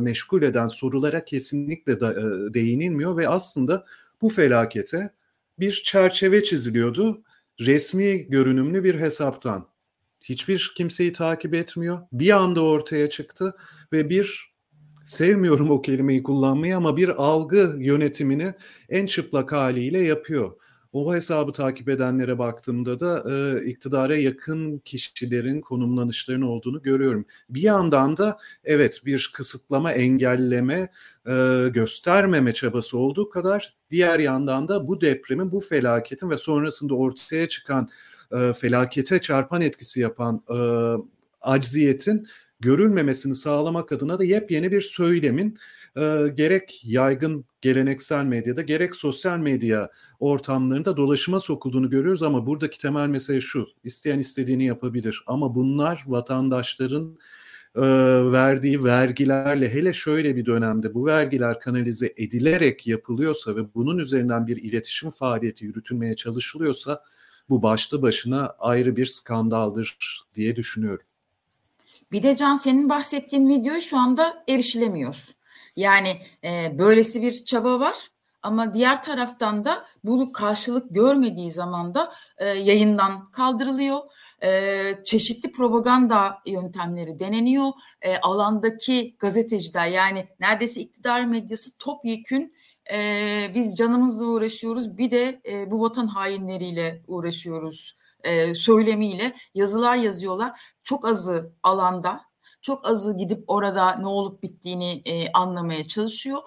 meşgul 0.00 0.42
eden 0.42 0.68
sorulara 0.68 1.24
kesinlikle 1.24 2.00
da, 2.00 2.12
e, 2.12 2.54
değinilmiyor 2.54 3.16
ve 3.16 3.28
aslında 3.28 3.84
bu 4.22 4.28
felakete 4.28 5.10
bir 5.58 5.82
çerçeve 5.84 6.42
çiziliyordu 6.42 7.22
resmi 7.60 8.28
görünümlü 8.28 8.84
bir 8.84 8.94
hesaptan. 8.94 9.68
Hiçbir 10.20 10.72
kimseyi 10.76 11.12
takip 11.12 11.54
etmiyor. 11.54 11.98
Bir 12.12 12.30
anda 12.30 12.64
ortaya 12.64 13.10
çıktı 13.10 13.56
ve 13.92 14.10
bir 14.10 14.54
sevmiyorum 15.04 15.70
o 15.70 15.82
kelimeyi 15.82 16.22
kullanmayı 16.22 16.76
ama 16.76 16.96
bir 16.96 17.08
algı 17.08 17.74
yönetimini 17.78 18.54
en 18.88 19.06
çıplak 19.06 19.52
haliyle 19.52 19.98
yapıyor. 19.98 20.52
O 20.94 21.14
hesabı 21.14 21.52
takip 21.52 21.88
edenlere 21.88 22.38
baktığımda 22.38 23.00
da 23.00 23.24
e, 23.30 23.64
iktidara 23.64 24.16
yakın 24.16 24.78
kişilerin 24.78 25.60
konumlanışlarının 25.60 26.46
olduğunu 26.46 26.82
görüyorum. 26.82 27.26
Bir 27.48 27.62
yandan 27.62 28.16
da 28.16 28.38
evet 28.64 29.02
bir 29.06 29.30
kısıtlama, 29.34 29.92
engelleme, 29.92 30.88
e, 31.28 31.66
göstermeme 31.72 32.54
çabası 32.54 32.98
olduğu 32.98 33.30
kadar 33.30 33.74
diğer 33.90 34.18
yandan 34.18 34.68
da 34.68 34.88
bu 34.88 35.00
depremin, 35.00 35.52
bu 35.52 35.60
felaketin 35.60 36.30
ve 36.30 36.38
sonrasında 36.38 36.94
ortaya 36.94 37.48
çıkan 37.48 37.88
e, 38.32 38.52
felakete 38.52 39.20
çarpan 39.20 39.62
etkisi 39.62 40.00
yapan 40.00 40.42
e, 40.50 40.58
acziyetin 41.42 42.26
görülmemesini 42.60 43.34
sağlamak 43.34 43.92
adına 43.92 44.18
da 44.18 44.24
yepyeni 44.24 44.72
bir 44.72 44.80
söylemin 44.80 45.58
e, 45.96 46.28
gerek 46.34 46.80
yaygın 46.84 47.44
geleneksel 47.60 48.24
medyada 48.24 48.62
gerek 48.62 48.96
sosyal 48.96 49.38
medya 49.38 49.90
ortamlarında 50.20 50.96
dolaşıma 50.96 51.40
sokulduğunu 51.40 51.90
görüyoruz 51.90 52.22
ama 52.22 52.46
buradaki 52.46 52.78
temel 52.78 53.08
mesele 53.08 53.40
şu. 53.40 53.66
isteyen 53.84 54.18
istediğini 54.18 54.64
yapabilir 54.64 55.24
ama 55.26 55.54
bunlar 55.54 56.04
vatandaşların 56.06 57.18
e, 57.76 57.82
verdiği 58.32 58.84
vergilerle 58.84 59.74
hele 59.74 59.92
şöyle 59.92 60.36
bir 60.36 60.46
dönemde 60.46 60.94
bu 60.94 61.06
vergiler 61.06 61.60
kanalize 61.60 62.14
edilerek 62.16 62.86
yapılıyorsa 62.86 63.56
ve 63.56 63.74
bunun 63.74 63.98
üzerinden 63.98 64.46
bir 64.46 64.56
iletişim 64.56 65.10
faaliyeti 65.10 65.64
yürütülmeye 65.64 66.16
çalışılıyorsa 66.16 67.02
bu 67.48 67.62
başlı 67.62 68.02
başına 68.02 68.54
ayrı 68.58 68.96
bir 68.96 69.06
skandaldır 69.06 69.98
diye 70.34 70.56
düşünüyorum. 70.56 71.06
Bir 72.12 72.22
de 72.22 72.36
Can 72.36 72.56
senin 72.56 72.88
bahsettiğin 72.88 73.48
video 73.48 73.80
şu 73.80 73.98
anda 73.98 74.44
erişilemiyor. 74.48 75.34
Yani 75.76 76.20
e, 76.44 76.78
böylesi 76.78 77.22
bir 77.22 77.44
çaba 77.44 77.80
var 77.80 78.10
ama 78.42 78.74
diğer 78.74 79.02
taraftan 79.02 79.64
da 79.64 79.86
bunu 80.04 80.32
karşılık 80.32 80.94
görmediği 80.94 81.50
zaman 81.50 81.94
da 81.94 82.12
e, 82.38 82.46
yayından 82.46 83.30
kaldırılıyor. 83.30 83.98
E, 84.42 84.82
çeşitli 85.04 85.52
propaganda 85.52 86.38
yöntemleri 86.46 87.18
deneniyor. 87.18 87.72
E, 88.02 88.16
alandaki 88.16 89.16
gazeteciler 89.18 89.86
yani 89.86 90.28
neredeyse 90.40 90.80
iktidar 90.80 91.24
medyası 91.24 91.78
topyekün 91.78 92.54
e, 92.92 93.50
biz 93.54 93.76
canımızla 93.76 94.26
uğraşıyoruz 94.26 94.98
bir 94.98 95.10
de 95.10 95.40
e, 95.48 95.70
bu 95.70 95.80
vatan 95.80 96.06
hainleriyle 96.06 97.02
uğraşıyoruz 97.06 97.96
e, 98.24 98.54
söylemiyle 98.54 99.32
yazılar 99.54 99.96
yazıyorlar. 99.96 100.60
Çok 100.82 101.08
azı 101.08 101.52
alanda 101.62 102.20
çok 102.64 102.88
azı 102.88 103.16
gidip 103.16 103.44
orada 103.46 103.96
ne 103.96 104.06
olup 104.06 104.42
bittiğini 104.42 105.02
e, 105.04 105.32
anlamaya 105.32 105.88
çalışıyor 105.88 106.42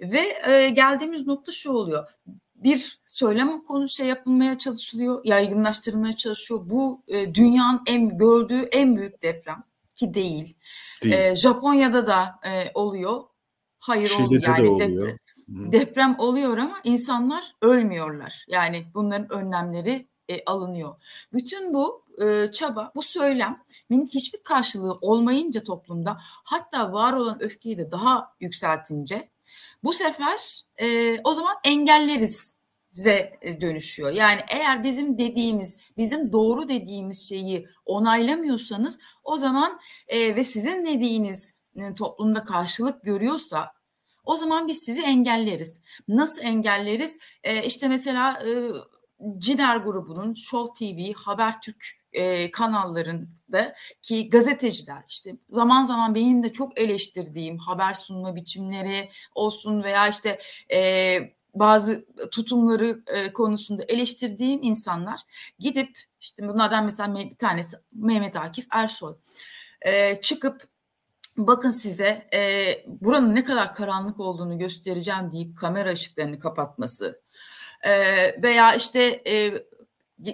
ve 0.00 0.50
e, 0.50 0.70
geldiğimiz 0.70 1.26
nokta 1.26 1.52
şu 1.52 1.72
oluyor. 1.72 2.08
Bir 2.54 3.00
söylem 3.06 3.64
konu 3.64 3.88
şey 3.88 4.06
yapılmaya 4.06 4.58
çalışılıyor, 4.58 5.20
yaygınlaştırılmaya 5.24 6.16
çalışıyor. 6.16 6.60
Bu 6.64 7.02
e, 7.08 7.34
dünyanın 7.34 7.80
en 7.86 8.16
gördüğü 8.18 8.62
en 8.62 8.96
büyük 8.96 9.22
deprem 9.22 9.64
ki 9.94 10.14
değil. 10.14 10.56
değil. 11.02 11.14
E, 11.14 11.36
Japonya'da 11.36 12.06
da 12.06 12.40
e, 12.46 12.70
oluyor. 12.74 13.22
Hayır 13.78 14.12
olmuyor 14.20 14.42
yani 14.42 14.64
de 14.64 14.68
oluyor. 14.68 15.06
Deprem, 15.48 15.72
deprem 15.72 16.14
oluyor 16.18 16.58
ama 16.58 16.80
insanlar 16.84 17.54
ölmüyorlar. 17.62 18.44
Yani 18.48 18.86
bunların 18.94 19.32
önlemleri 19.32 20.08
e, 20.32 20.44
alınıyor. 20.46 20.94
Bütün 21.32 21.74
bu 21.74 22.04
e, 22.22 22.52
çaba, 22.52 22.92
bu 22.94 23.02
söylemin 23.02 24.06
hiçbir 24.14 24.42
karşılığı 24.42 24.92
olmayınca 25.00 25.64
toplumda 25.64 26.16
hatta 26.22 26.92
var 26.92 27.12
olan 27.12 27.42
öfkeyi 27.42 27.78
de 27.78 27.90
daha 27.90 28.34
yükseltince 28.40 29.30
bu 29.84 29.92
sefer 29.92 30.64
e, 30.80 31.18
o 31.24 31.34
zaman 31.34 31.56
engelleriz 31.64 32.56
ze 32.92 33.38
dönüşüyor. 33.60 34.10
Yani 34.10 34.40
eğer 34.48 34.84
bizim 34.84 35.18
dediğimiz, 35.18 35.78
bizim 35.96 36.32
doğru 36.32 36.68
dediğimiz 36.68 37.28
şeyi 37.28 37.66
onaylamıyorsanız 37.86 38.98
o 39.24 39.36
zaman 39.36 39.80
e, 40.08 40.36
ve 40.36 40.44
sizin 40.44 40.84
dediğiniz 40.84 41.60
e, 41.76 41.94
toplumda 41.94 42.44
karşılık 42.44 43.02
görüyorsa 43.04 43.72
o 44.24 44.36
zaman 44.36 44.68
biz 44.68 44.78
sizi 44.78 45.02
engelleriz. 45.02 45.80
Nasıl 46.08 46.42
engelleriz? 46.42 47.18
E, 47.44 47.64
işte 47.64 47.88
mesela 47.88 48.42
e, 48.46 48.70
Ciner 49.38 49.76
grubunun 49.76 50.34
Show 50.34 50.72
TV, 50.74 51.12
Habertürk 51.12 51.84
e, 52.12 52.50
kanallarında 52.50 53.74
ki 54.02 54.30
gazeteciler 54.30 55.02
işte 55.08 55.36
zaman 55.50 55.84
zaman 55.84 56.14
benim 56.14 56.42
de 56.42 56.52
çok 56.52 56.80
eleştirdiğim 56.80 57.58
haber 57.58 57.94
sunma 57.94 58.36
biçimleri 58.36 59.10
olsun 59.34 59.82
veya 59.82 60.08
işte 60.08 60.38
e, 60.72 61.18
bazı 61.54 62.06
tutumları 62.30 63.02
e, 63.06 63.32
konusunda 63.32 63.82
eleştirdiğim 63.82 64.62
insanlar 64.62 65.20
gidip 65.58 65.98
işte 66.20 66.48
bunlardan 66.48 66.84
mesela 66.84 67.14
bir 67.14 67.36
tanesi 67.36 67.76
Mehmet 67.92 68.36
Akif 68.36 68.66
Ersoy 68.70 69.14
e, 69.82 70.16
çıkıp 70.16 70.62
bakın 71.36 71.70
size 71.70 72.28
e, 72.34 72.64
buranın 72.86 73.34
ne 73.34 73.44
kadar 73.44 73.74
karanlık 73.74 74.20
olduğunu 74.20 74.58
göstereceğim 74.58 75.32
deyip 75.32 75.58
kamera 75.58 75.90
ışıklarını 75.90 76.38
kapatması 76.38 77.22
e, 77.82 77.92
veya 78.42 78.74
işte 78.74 79.22
e, 79.26 79.52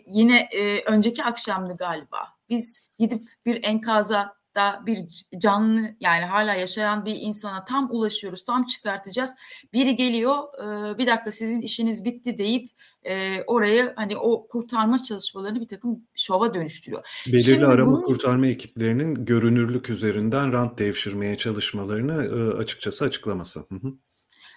yine 0.07 0.39
e, 0.41 0.83
önceki 0.85 1.25
akşamdı 1.25 1.77
galiba 1.77 2.19
biz 2.49 2.89
gidip 2.99 3.29
bir 3.47 3.65
enkaza 3.65 4.39
da 4.59 4.83
bir 4.87 5.27
canlı 5.39 5.95
yani 6.01 6.25
hala 6.25 6.55
yaşayan 6.55 7.05
bir 7.05 7.17
insana 7.21 7.65
tam 7.65 7.89
ulaşıyoruz, 7.91 8.45
tam 8.45 8.65
çıkartacağız. 8.65 9.31
Biri 9.73 9.97
geliyor, 9.97 10.37
e, 10.63 10.99
bir 10.99 11.07
dakika 11.07 11.33
sizin 11.33 11.61
işiniz 11.61 12.05
bitti 12.05 12.39
deyip 12.39 12.71
e, 13.05 13.43
oraya 13.47 13.93
hani 13.97 14.17
o 14.17 14.47
kurtarma 14.47 15.03
çalışmalarını 15.03 15.61
bir 15.61 15.69
takım 15.69 16.03
şova 16.15 16.55
dönüştürüyor. 16.55 17.25
Belirli 17.27 17.43
Şimdi 17.43 17.67
arama 17.67 17.93
bunun... 17.93 18.03
kurtarma 18.03 18.47
ekiplerinin 18.47 19.25
görünürlük 19.25 19.91
üzerinden 19.91 20.53
rant 20.53 20.79
devşirmeye 20.79 21.37
çalışmalarını 21.37 22.25
e, 22.25 22.57
açıkçası 22.57 23.05
açıklaması. 23.05 23.61
Hı 23.61 23.75
hı. 23.75 23.95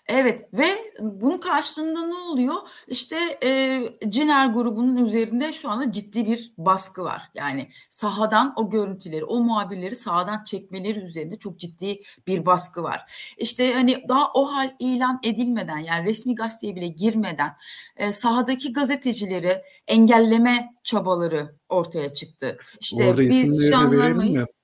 Evet 0.07 0.49
ve 0.53 0.93
bunun 0.99 1.37
karşılığında 1.37 2.07
ne 2.07 2.13
oluyor? 2.13 2.55
İşte 2.87 3.39
e, 3.43 3.81
Ciner 4.09 4.47
grubunun 4.47 5.05
üzerinde 5.05 5.53
şu 5.53 5.69
anda 5.69 5.91
ciddi 5.91 6.25
bir 6.25 6.53
baskı 6.57 7.03
var. 7.03 7.31
Yani 7.35 7.69
sahadan 7.89 8.53
o 8.55 8.69
görüntüleri, 8.69 9.25
o 9.25 9.39
muhabirleri 9.39 9.95
sahadan 9.95 10.43
çekmeleri 10.43 10.99
üzerinde 10.99 11.35
çok 11.35 11.59
ciddi 11.59 12.01
bir 12.27 12.45
baskı 12.45 12.83
var. 12.83 13.11
İşte 13.37 13.73
hani 13.73 14.03
daha 14.09 14.31
o 14.33 14.45
hal 14.45 14.75
ilan 14.79 15.19
edilmeden 15.23 15.77
yani 15.77 16.05
resmi 16.05 16.35
gazeteye 16.35 16.75
bile 16.75 16.87
girmeden 16.87 17.55
e, 17.97 18.13
sahadaki 18.13 18.73
gazetecileri 18.73 19.61
engelleme 19.87 20.73
çabaları 20.83 21.55
ortaya 21.69 22.13
çıktı. 22.13 22.57
İşte 22.79 23.17
biz 23.17 23.67
jandarmayız. 23.67 24.60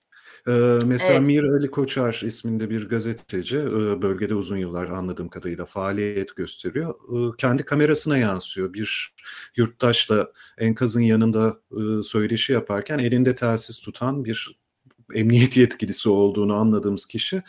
Ee, 0.47 0.79
mesela 0.85 1.13
evet. 1.13 1.27
Mir 1.27 1.43
Ali 1.43 1.71
Koçar 1.71 2.21
isminde 2.25 2.69
bir 2.69 2.89
gazeteci 2.89 3.57
e, 3.57 4.01
bölgede 4.01 4.35
uzun 4.35 4.57
yıllar 4.57 4.89
anladığım 4.89 5.29
kadarıyla 5.29 5.65
faaliyet 5.65 6.35
gösteriyor. 6.35 6.93
E, 6.93 7.37
kendi 7.37 7.63
kamerasına 7.63 8.17
yansıyor. 8.17 8.73
Bir 8.73 9.13
yurttaşla 9.55 10.31
enkazın 10.57 11.01
yanında 11.01 11.59
e, 11.71 12.03
söyleşi 12.03 12.53
yaparken 12.53 12.99
elinde 12.99 13.35
telsiz 13.35 13.79
tutan 13.79 14.25
bir 14.25 14.57
emniyet 15.13 15.57
yetkilisi 15.57 16.09
olduğunu 16.09 16.53
anladığımız 16.53 17.05
kişi 17.05 17.41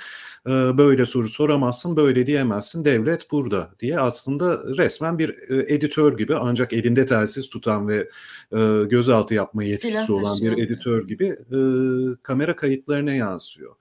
e, 0.47 0.51
böyle 0.79 1.07
soru 1.07 1.29
soramazsın, 1.29 1.97
böyle 1.97 2.27
diyemezsin, 2.27 2.85
devlet 2.85 3.31
burada 3.31 3.71
diye 3.81 4.01
aslında 4.01 4.77
resmen 4.77 5.18
bir 5.18 5.29
e, 5.51 5.75
editör 5.75 6.18
gibi 6.18 6.37
ancak 6.37 6.73
elinde 6.73 7.07
telsiz 7.07 7.49
tutan 7.49 7.88
ve 7.88 8.09
e, 8.53 8.85
gözaltı 8.90 9.35
yapma 9.35 9.64
yetkisi 9.64 10.12
olan 10.12 10.40
bir 10.40 10.64
editör 10.64 11.09
gibi 11.09 11.37
kamera 12.23 12.57
kayıtlarına 12.57 13.12
yansıyor. 13.12 13.75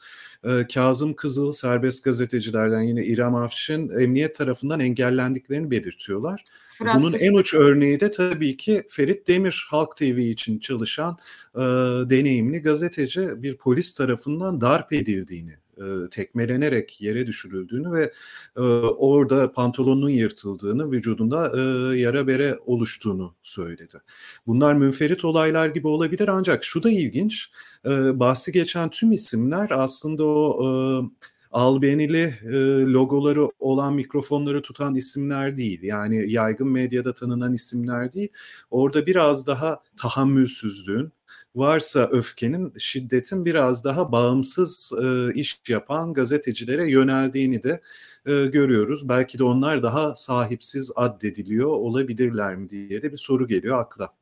Kazım 0.74 1.14
Kızıl 1.14 1.52
serbest 1.52 2.04
gazetecilerden 2.04 2.82
yine 2.82 3.06
İrem 3.06 3.36
Afşin 3.36 3.90
emniyet 3.90 4.36
tarafından 4.36 4.80
engellendiklerini 4.80 5.72
belirtiyorlar. 5.72 6.44
Fırat 6.78 6.96
Bunun 6.96 7.14
en 7.14 7.34
uç 7.34 7.54
örneği 7.54 8.00
de 8.00 8.12
tabii 8.12 8.58
ki 8.58 8.84
Ferit 8.90 9.28
Demir 9.28 9.68
Halk 9.70 9.98
TV 9.98 10.18
için 10.18 10.60
çalışan 10.60 11.18
e, 11.56 11.60
deneyimli 12.10 12.62
gazeteci 12.62 13.44
bir 13.44 13.58
polis 13.58 13.96
tarafından 13.96 14.62
darp 14.62 14.94
edildiğini 14.94 15.54
e, 15.78 16.10
tekmelenerek 16.10 17.02
yere 17.02 17.28
düşürüldüğünü 17.28 17.92
ve 17.92 18.12
e, 18.58 18.62
orada 18.62 19.52
pantolonun 19.52 20.10
yırtıldığını, 20.10 20.92
vücudunda 20.92 21.52
e, 21.58 21.62
yara 21.98 22.28
bere 22.28 22.60
oluştuğunu 22.66 23.36
söyledi. 23.44 23.98
Bunlar 24.48 24.74
münferit 24.74 25.26
olaylar 25.26 25.68
gibi 25.68 25.88
olabilir 25.88 26.28
ancak 26.28 26.64
şu 26.64 26.84
da 26.84 26.90
ilginç, 26.90 27.52
e, 27.86 28.20
bahsi 28.20 28.52
geçen 28.52 28.90
tüm 28.90 29.12
isimler 29.12 29.68
aslında 29.72 30.26
o... 30.26 30.64
E, 30.64 31.28
albenili 31.58 32.34
e, 32.44 32.82
logoları 32.82 33.50
olan 33.60 33.94
mikrofonları 33.94 34.62
tutan 34.62 34.96
isimler 34.96 35.58
değil. 35.58 35.84
Yani 35.84 36.32
yaygın 36.32 36.68
medyada 36.68 37.14
tanınan 37.14 37.54
isimler 37.54 38.14
değil. 38.14 38.30
Orada 38.72 39.06
biraz 39.06 39.48
daha 39.48 39.82
tahammülsüzlüğün, 39.98 41.12
varsa 41.56 42.08
öfkenin, 42.12 42.74
şiddetin 42.78 43.46
biraz 43.46 43.84
daha 43.84 44.12
bağımsız 44.12 44.92
e, 45.04 45.34
iş 45.34 45.62
yapan 45.70 46.14
gazetecilere 46.14 46.92
yöneldiğini 46.92 47.64
de 47.64 47.82
e, 48.26 48.46
görüyoruz. 48.46 49.10
Belki 49.10 49.40
de 49.40 49.44
onlar 49.44 49.84
daha 49.84 50.16
sahipsiz 50.16 50.92
addediliyor 50.96 51.68
olabilirler 51.70 52.56
mi 52.56 52.70
diye 52.70 53.02
de 53.02 53.12
bir 53.12 53.18
soru 53.18 53.48
geliyor 53.48 53.80
akla. 53.80 54.17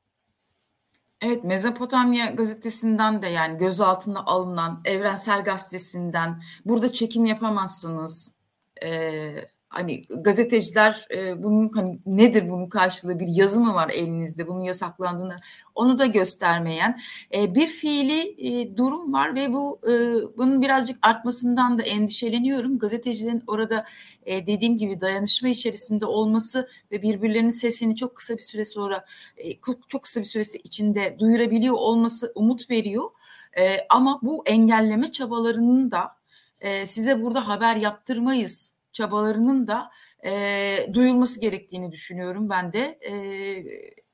Evet, 1.26 1.44
Mezopotamya 1.44 2.26
gazetesinden 2.26 3.22
de 3.22 3.28
yani 3.28 3.58
gözaltına 3.58 4.26
alınan 4.26 4.82
Evrensel 4.86 5.44
Gazetesi'nden 5.44 6.44
burada 6.66 6.92
çekim 6.92 7.26
yapamazsınız. 7.26 8.36
Ee, 8.84 9.48
hani 9.76 10.06
gazeteciler 10.10 11.08
e, 11.12 11.44
bunun 11.44 11.70
hani 11.70 12.00
nedir 12.06 12.50
bunun 12.50 12.70
karşılığı 12.70 13.20
bir 13.20 13.28
yazı 13.28 13.60
mı 13.60 13.74
var 13.74 13.90
elinizde 13.90 14.48
bunun 14.48 14.62
yasaklandığını 14.62 15.36
onu 15.76 16.00
da 16.00 16.06
göstermeyen 16.06 17.00
e, 17.34 17.56
bir 17.56 17.68
fiili 17.68 18.36
e, 18.38 18.78
durum 18.78 19.14
var 19.14 19.36
ve 19.36 19.54
bu 19.54 19.80
e, 19.88 19.92
bunun 20.38 20.62
birazcık 20.62 20.98
artmasından 21.02 21.80
da 21.80 21.84
endişeleniyorum. 21.84 22.80
Gazetecilerin 22.80 23.44
orada 23.48 23.86
e, 24.26 24.48
dediğim 24.48 24.78
gibi 24.78 25.02
dayanışma 25.02 25.50
içerisinde 25.50 26.06
olması 26.06 26.70
ve 26.92 27.02
birbirlerinin 27.02 27.50
sesini 27.50 27.96
çok 27.96 28.16
kısa 28.16 28.38
bir 28.38 28.44
süre 28.44 28.66
sonra 28.66 29.06
e, 29.38 29.60
çok 29.88 30.04
kısa 30.04 30.20
bir 30.20 30.26
süresi 30.26 30.58
içinde 30.58 31.16
duyurabiliyor 31.20 31.76
olması 31.76 32.32
umut 32.36 32.70
veriyor. 32.70 33.10
E, 33.58 33.78
ama 33.90 34.20
bu 34.22 34.44
engelleme 34.46 35.12
çabalarının 35.12 35.92
da 35.92 36.16
e, 36.62 36.88
size 36.88 37.22
burada 37.22 37.48
haber 37.48 37.76
yaptırmayız 37.76 38.75
çabalarının 38.96 39.68
da 39.68 39.90
e, 40.26 40.94
duyulması 40.94 41.40
gerektiğini 41.40 41.92
düşünüyorum 41.92 42.50
ben 42.50 42.74
de. 42.74 43.00
E, 43.10 43.14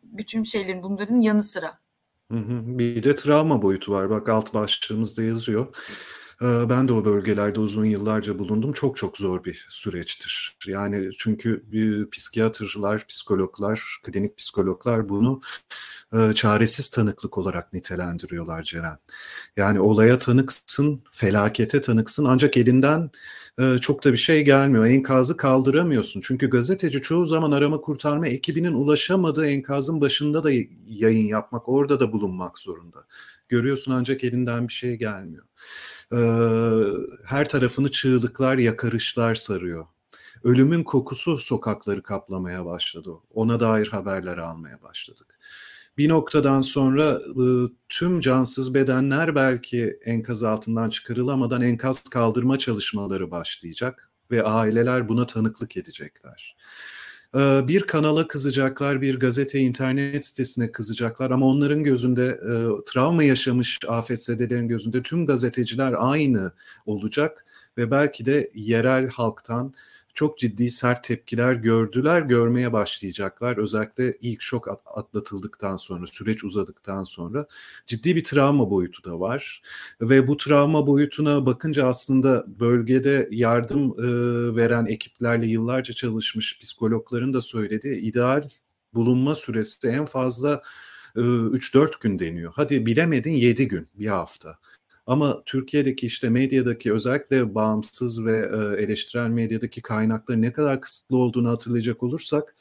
bütün 0.03 0.43
şeylerin 0.43 0.83
bunların 0.83 1.21
yanı 1.21 1.43
sıra. 1.43 1.79
Bir 2.31 3.03
de 3.03 3.15
travma 3.15 3.61
boyutu 3.61 3.91
var. 3.91 4.09
Bak 4.09 4.29
alt 4.29 4.53
başlığımızda 4.53 5.23
yazıyor. 5.23 5.75
Ben 6.41 6.87
de 6.87 6.93
o 6.93 7.05
bölgelerde 7.05 7.59
uzun 7.59 7.85
yıllarca 7.85 8.39
bulundum. 8.39 8.73
Çok 8.73 8.97
çok 8.97 9.17
zor 9.17 9.43
bir 9.43 9.67
süreçtir. 9.69 10.57
Yani 10.67 11.09
çünkü 11.17 11.65
psikiyatrlar, 12.11 13.07
psikologlar, 13.07 13.99
klinik 14.03 14.37
psikologlar 14.37 15.09
bunu 15.09 15.41
çaresiz 16.35 16.89
tanıklık 16.89 17.37
olarak 17.37 17.73
nitelendiriyorlar 17.73 18.63
Ceren. 18.63 18.97
Yani 19.57 19.79
olaya 19.79 20.19
tanıksın, 20.19 21.03
felakete 21.11 21.81
tanıksın 21.81 22.25
ancak 22.25 22.57
elinden 22.57 23.09
çok 23.81 24.03
da 24.03 24.11
bir 24.11 24.17
şey 24.17 24.45
gelmiyor. 24.45 24.85
Enkazı 24.85 25.37
kaldıramıyorsun. 25.37 26.21
Çünkü 26.23 26.49
gazeteci 26.49 27.01
çoğu 27.01 27.25
zaman 27.25 27.51
arama 27.51 27.81
kurtarma 27.81 28.27
ekibinin 28.27 28.73
ulaşamadığı 28.73 29.47
enkazın 29.47 30.01
başında 30.01 30.43
da 30.43 30.51
yayın 30.87 31.27
yapmak, 31.27 31.69
orada 31.69 31.99
da 31.99 32.11
bulunmak 32.11 32.59
zorunda. 32.59 33.05
Görüyorsun 33.49 33.91
ancak 33.91 34.23
elinden 34.23 34.67
bir 34.67 34.73
şey 34.73 34.95
gelmiyor. 34.95 35.45
Her 37.25 37.49
tarafını 37.49 37.91
çığlıklar, 37.91 38.57
yakarışlar 38.57 39.35
sarıyor. 39.35 39.85
Ölümün 40.43 40.83
kokusu 40.83 41.37
sokakları 41.37 42.03
kaplamaya 42.03 42.65
başladı. 42.65 43.11
Ona 43.33 43.59
dair 43.59 43.87
haberler 43.87 44.37
almaya 44.37 44.81
başladık 44.81 45.39
bir 46.01 46.09
noktadan 46.09 46.61
sonra 46.61 47.21
tüm 47.89 48.19
cansız 48.19 48.73
bedenler 48.73 49.35
belki 49.35 49.99
enkaz 50.05 50.43
altından 50.43 50.89
çıkarılamadan 50.89 51.61
enkaz 51.61 52.03
kaldırma 52.03 52.59
çalışmaları 52.59 53.31
başlayacak 53.31 54.11
ve 54.31 54.43
aileler 54.43 55.09
buna 55.09 55.25
tanıklık 55.25 55.77
edecekler. 55.77 56.55
Bir 57.67 57.81
kanala 57.81 58.27
kızacaklar, 58.27 59.01
bir 59.01 59.19
gazete, 59.19 59.59
internet 59.59 60.25
sitesine 60.25 60.71
kızacaklar 60.71 61.31
ama 61.31 61.45
onların 61.45 61.83
gözünde 61.83 62.39
travma 62.85 63.23
yaşamış 63.23 63.79
afetzedelerin 63.87 64.67
gözünde 64.67 65.03
tüm 65.03 65.25
gazeteciler 65.25 65.95
aynı 65.97 66.51
olacak 66.85 67.45
ve 67.77 67.91
belki 67.91 68.25
de 68.25 68.51
yerel 68.55 69.09
halktan 69.09 69.73
çok 70.13 70.37
ciddi 70.39 70.69
sert 70.69 71.03
tepkiler 71.03 71.53
gördüler, 71.53 72.21
görmeye 72.21 72.73
başlayacaklar. 72.73 73.57
Özellikle 73.57 74.13
ilk 74.21 74.41
şok 74.41 74.67
atlatıldıktan 74.85 75.77
sonra, 75.77 76.07
süreç 76.07 76.43
uzadıktan 76.43 77.03
sonra 77.03 77.45
ciddi 77.87 78.15
bir 78.15 78.23
travma 78.23 78.69
boyutu 78.69 79.03
da 79.03 79.19
var. 79.19 79.61
Ve 80.01 80.27
bu 80.27 80.37
travma 80.37 80.87
boyutuna 80.87 81.45
bakınca 81.45 81.87
aslında 81.87 82.45
bölgede 82.59 83.27
yardım 83.31 83.91
e, 83.99 84.05
veren 84.55 84.85
ekiplerle 84.85 85.47
yıllarca 85.47 85.93
çalışmış 85.93 86.59
psikologların 86.59 87.33
da 87.33 87.41
söylediği 87.41 87.95
ideal 87.95 88.49
bulunma 88.93 89.35
süresi 89.35 89.87
en 89.87 90.05
fazla 90.05 90.61
3-4 91.15 92.01
gün 92.01 92.19
deniyor. 92.19 92.53
Hadi 92.55 92.85
bilemedin 92.85 93.31
7 93.31 93.67
gün, 93.67 93.87
bir 93.93 94.07
hafta. 94.07 94.57
Ama 95.05 95.43
Türkiye'deki 95.45 96.07
işte 96.07 96.29
medyadaki 96.29 96.93
özellikle 96.93 97.55
bağımsız 97.55 98.25
ve 98.25 98.37
eleştirel 98.77 99.29
medyadaki 99.29 99.81
kaynakları 99.81 100.41
ne 100.41 100.53
kadar 100.53 100.81
kısıtlı 100.81 101.17
olduğunu 101.17 101.49
hatırlayacak 101.49 102.03
olursak 102.03 102.55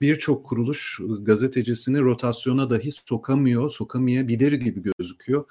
birçok 0.00 0.46
kuruluş 0.46 1.00
gazetecisini 1.22 2.00
rotasyona 2.00 2.70
dahi 2.70 2.90
sokamıyor, 2.92 3.70
sokamayabilir 3.70 4.52
gibi 4.52 4.92
gözüküyor. 4.98 5.44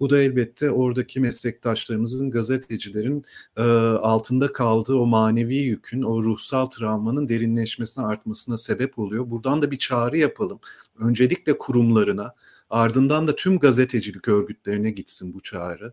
Bu 0.00 0.10
da 0.10 0.18
elbette 0.22 0.70
oradaki 0.70 1.20
meslektaşlarımızın, 1.20 2.30
gazetecilerin 2.30 3.24
e, 3.56 3.62
altında 3.62 4.52
kaldığı 4.52 4.94
o 4.94 5.06
manevi 5.06 5.56
yükün, 5.56 6.02
o 6.02 6.22
ruhsal 6.22 6.66
travmanın 6.66 7.28
derinleşmesine, 7.28 8.04
artmasına 8.04 8.58
sebep 8.58 8.98
oluyor. 8.98 9.30
Buradan 9.30 9.62
da 9.62 9.70
bir 9.70 9.78
çağrı 9.78 10.18
yapalım. 10.18 10.60
Öncelikle 10.98 11.58
kurumlarına, 11.58 12.34
ardından 12.70 13.28
da 13.28 13.36
tüm 13.36 13.58
gazetecilik 13.58 14.28
örgütlerine 14.28 14.90
gitsin 14.90 15.34
bu 15.34 15.40
çağrı. 15.40 15.92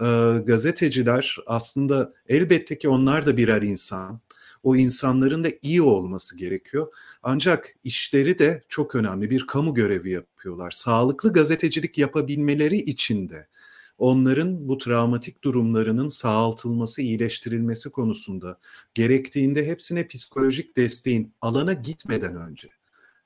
E, 0.00 0.06
gazeteciler 0.46 1.36
aslında 1.46 2.12
elbette 2.28 2.78
ki 2.78 2.88
onlar 2.88 3.26
da 3.26 3.36
birer 3.36 3.62
insan 3.62 4.20
o 4.62 4.76
insanların 4.76 5.44
da 5.44 5.48
iyi 5.62 5.82
olması 5.82 6.38
gerekiyor. 6.38 6.92
Ancak 7.22 7.74
işleri 7.84 8.38
de 8.38 8.62
çok 8.68 8.94
önemli 8.94 9.30
bir 9.30 9.46
kamu 9.46 9.74
görevi 9.74 10.10
yapıyorlar. 10.10 10.70
Sağlıklı 10.70 11.32
gazetecilik 11.32 11.98
yapabilmeleri 11.98 12.76
için 12.76 13.28
de 13.28 13.46
onların 13.98 14.68
bu 14.68 14.78
travmatik 14.78 15.44
durumlarının 15.44 16.08
sağaltılması, 16.08 17.02
iyileştirilmesi 17.02 17.90
konusunda 17.90 18.58
gerektiğinde 18.94 19.66
hepsine 19.66 20.08
psikolojik 20.08 20.76
desteğin 20.76 21.32
alana 21.40 21.72
gitmeden 21.72 22.36
önce 22.36 22.68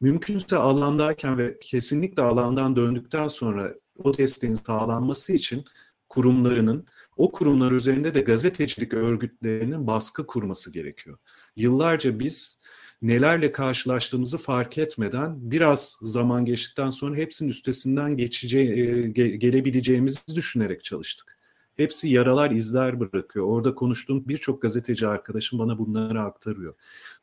mümkünse 0.00 0.56
alandayken 0.56 1.38
ve 1.38 1.58
kesinlikle 1.60 2.22
alandan 2.22 2.76
döndükten 2.76 3.28
sonra 3.28 3.74
o 4.04 4.18
desteğin 4.18 4.54
sağlanması 4.54 5.32
için 5.32 5.64
kurumlarının 6.08 6.86
o 7.16 7.32
kurumlar 7.32 7.72
üzerinde 7.72 8.14
de 8.14 8.20
gazetecilik 8.20 8.94
örgütlerinin 8.94 9.86
baskı 9.86 10.26
kurması 10.26 10.72
gerekiyor. 10.72 11.18
Yıllarca 11.56 12.18
biz 12.18 12.60
nelerle 13.02 13.52
karşılaştığımızı 13.52 14.38
fark 14.38 14.78
etmeden 14.78 15.50
biraz 15.50 15.98
zaman 16.02 16.44
geçtikten 16.44 16.90
sonra 16.90 17.16
hepsinin 17.16 17.50
üstesinden 17.50 18.16
geçeceği, 18.16 18.70
e, 18.70 19.08
gelebileceğimizi 19.36 20.20
düşünerek 20.34 20.84
çalıştık. 20.84 21.38
Hepsi 21.76 22.08
yaralar, 22.08 22.50
izler 22.50 23.00
bırakıyor. 23.00 23.46
Orada 23.46 23.74
konuştuğum 23.74 24.28
birçok 24.28 24.62
gazeteci 24.62 25.06
arkadaşım 25.06 25.58
bana 25.58 25.78
bunları 25.78 26.22
aktarıyor. 26.22 26.74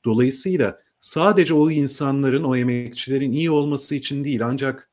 Dolayısıyla 0.05 0.79
sadece 1.07 1.53
o 1.53 1.71
insanların, 1.71 2.43
o 2.43 2.55
emekçilerin 2.55 3.31
iyi 3.31 3.51
olması 3.51 3.95
için 3.95 4.23
değil 4.23 4.45
ancak 4.45 4.89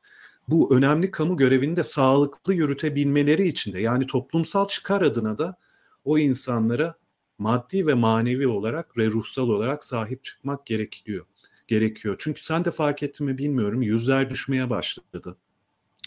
bu 0.47 0.75
önemli 0.75 1.11
kamu 1.11 1.37
görevini 1.37 1.75
de 1.75 1.83
sağlıklı 1.83 2.53
yürütebilmeleri 2.53 3.47
için 3.47 3.73
de 3.73 3.81
yani 3.81 4.07
toplumsal 4.07 4.67
çıkar 4.67 5.01
adına 5.01 5.37
da 5.37 5.57
o 6.05 6.17
insanlara 6.17 6.95
maddi 7.37 7.87
ve 7.87 7.93
manevi 7.93 8.47
olarak 8.47 8.97
ve 8.97 9.07
ruhsal 9.07 9.49
olarak 9.49 9.83
sahip 9.83 10.23
çıkmak 10.23 10.65
gerekiyor. 10.65 11.25
Gerekiyor. 11.67 12.15
Çünkü 12.19 12.43
sen 12.43 12.65
de 12.65 12.71
fark 12.71 13.03
ettin 13.03 13.25
mi 13.25 13.37
bilmiyorum 13.37 13.81
yüzler 13.81 14.29
düşmeye 14.29 14.69
başladı. 14.69 15.37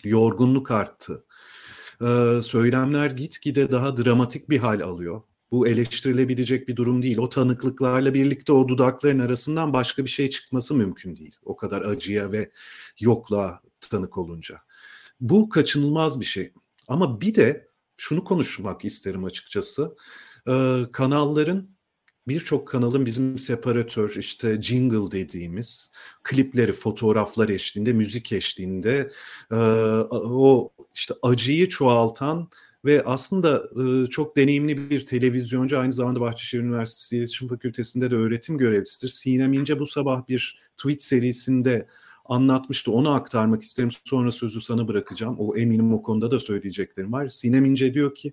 Yorgunluk 0.05 0.71
arttı. 0.71 1.25
Ee, 2.03 2.41
söylemler 2.43 3.11
gitgide 3.11 3.73
daha 3.73 3.97
dramatik 3.97 4.51
bir 4.51 4.59
hal 4.59 4.81
alıyor. 4.81 5.23
Bu 5.51 5.69
eleştirilebilecek 5.69 6.69
bir 6.69 6.77
durum 6.77 7.03
değil. 7.03 7.19
O 7.19 7.29
tanıklıklarla 7.29 8.15
birlikte 8.15 8.53
o 8.53 8.69
dudakların 8.69 9.19
arasından 9.19 9.73
başka 9.73 10.05
bir 10.05 10.11
şey 10.11 10.31
çıkması 10.31 10.75
mümkün 10.75 11.17
değil. 11.17 11.37
O 11.45 11.57
kadar 11.57 11.83
acıya 11.83 12.33
ve 12.33 12.51
yokluğa 13.01 13.61
tanık 13.81 14.19
olunca. 14.19 14.57
Bu 15.21 15.49
kaçınılmaz 15.49 16.21
bir 16.21 16.25
şey. 16.25 16.53
Ama 16.89 17.21
bir 17.21 17.35
de 17.35 17.69
şunu 17.97 18.25
konuşmak 18.25 18.85
isterim 18.85 19.25
açıkçası. 19.25 19.97
Ee, 20.49 20.81
kanalların 20.93 21.79
birçok 22.29 22.69
kanalın 22.69 23.07
bizim 23.07 23.39
separatör 23.39 24.17
işte 24.17 24.63
jingle 24.63 25.11
dediğimiz 25.11 25.91
klipleri, 26.23 26.73
fotoğraflar 26.73 27.49
eşliğinde, 27.49 27.93
müzik 27.93 28.33
eşliğinde 28.33 29.11
e, 29.51 29.57
o 30.13 30.73
işte 30.95 31.15
acıyı 31.23 31.69
çoğaltan 31.69 32.49
ve 32.85 33.03
aslında 33.05 33.63
çok 34.09 34.37
deneyimli 34.37 34.91
bir 34.91 35.07
televizyoncu 35.07 35.79
aynı 35.79 35.93
zamanda 35.93 36.21
Bahçeşehir 36.21 36.63
Üniversitesi 36.63 37.17
İletişim 37.17 37.49
Fakültesi'nde 37.49 38.11
de 38.11 38.15
öğretim 38.15 38.59
görevlisidir. 38.59 39.09
Sinem 39.09 39.53
İnce 39.53 39.79
bu 39.79 39.87
sabah 39.87 40.29
bir 40.29 40.59
tweet 40.77 41.03
serisinde 41.03 41.87
anlatmıştı. 42.25 42.93
Onu 42.93 43.11
aktarmak 43.11 43.63
isterim. 43.63 43.91
Sonra 44.05 44.31
sözü 44.31 44.61
sana 44.61 44.89
bırakacağım. 44.89 45.37
O 45.39 45.57
eminim 45.57 45.95
o 45.95 46.03
konuda 46.03 46.31
da 46.31 46.41
söyleyeceklerim 46.41 47.13
var. 47.13 47.29
Sinem 47.29 47.65
İnce 47.65 47.95
diyor 47.95 48.15
ki 48.15 48.33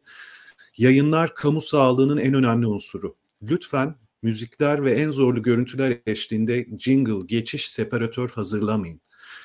yayınlar 0.77 1.35
kamu 1.35 1.61
sağlığının 1.61 2.17
en 2.17 2.33
önemli 2.33 2.67
unsuru. 2.67 3.15
Lütfen 3.43 3.95
müzikler 4.21 4.83
ve 4.83 4.91
en 4.91 5.09
zorlu 5.09 5.41
görüntüler 5.41 5.97
eşliğinde 6.05 6.67
jingle, 6.79 7.25
geçiş, 7.25 7.69
separatör 7.69 8.29
hazırlamayın. 8.29 9.01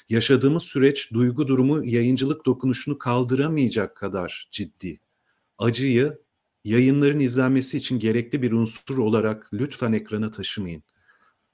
Yaşadığımız 0.08 0.62
süreç 0.62 1.12
duygu 1.12 1.48
durumu 1.48 1.84
yayıncılık 1.84 2.46
dokunuşunu 2.46 2.98
kaldıramayacak 2.98 3.96
kadar 3.96 4.48
ciddi. 4.52 5.00
Acıyı 5.58 6.18
yayınların 6.64 7.20
izlenmesi 7.20 7.78
için 7.78 7.98
gerekli 7.98 8.42
bir 8.42 8.52
unsur 8.52 8.98
olarak 8.98 9.50
lütfen 9.52 9.92
ekrana 9.92 10.30
taşımayın 10.30 10.82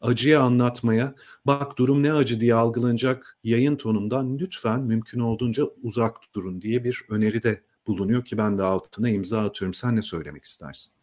acıyı 0.01 0.41
anlatmaya, 0.41 1.15
bak 1.47 1.79
durum 1.79 2.03
ne 2.03 2.13
acı 2.13 2.41
diye 2.41 2.55
algılanacak 2.55 3.39
yayın 3.45 3.77
tonundan 3.77 4.39
lütfen 4.39 4.81
mümkün 4.81 5.21
olduğunca 5.21 5.65
uzak 5.83 6.17
durun 6.35 6.63
diye 6.63 6.85
bir 6.85 7.05
öneride 7.11 7.63
bulunuyor 7.87 8.25
ki 8.25 8.39
ben 8.39 8.59
de 8.59 8.63
altına 8.63 9.09
imza 9.09 9.41
atıyorum. 9.41 9.75
Sen 9.75 9.97
ne 9.97 10.03
söylemek 10.03 10.45
istersin? 10.45 10.96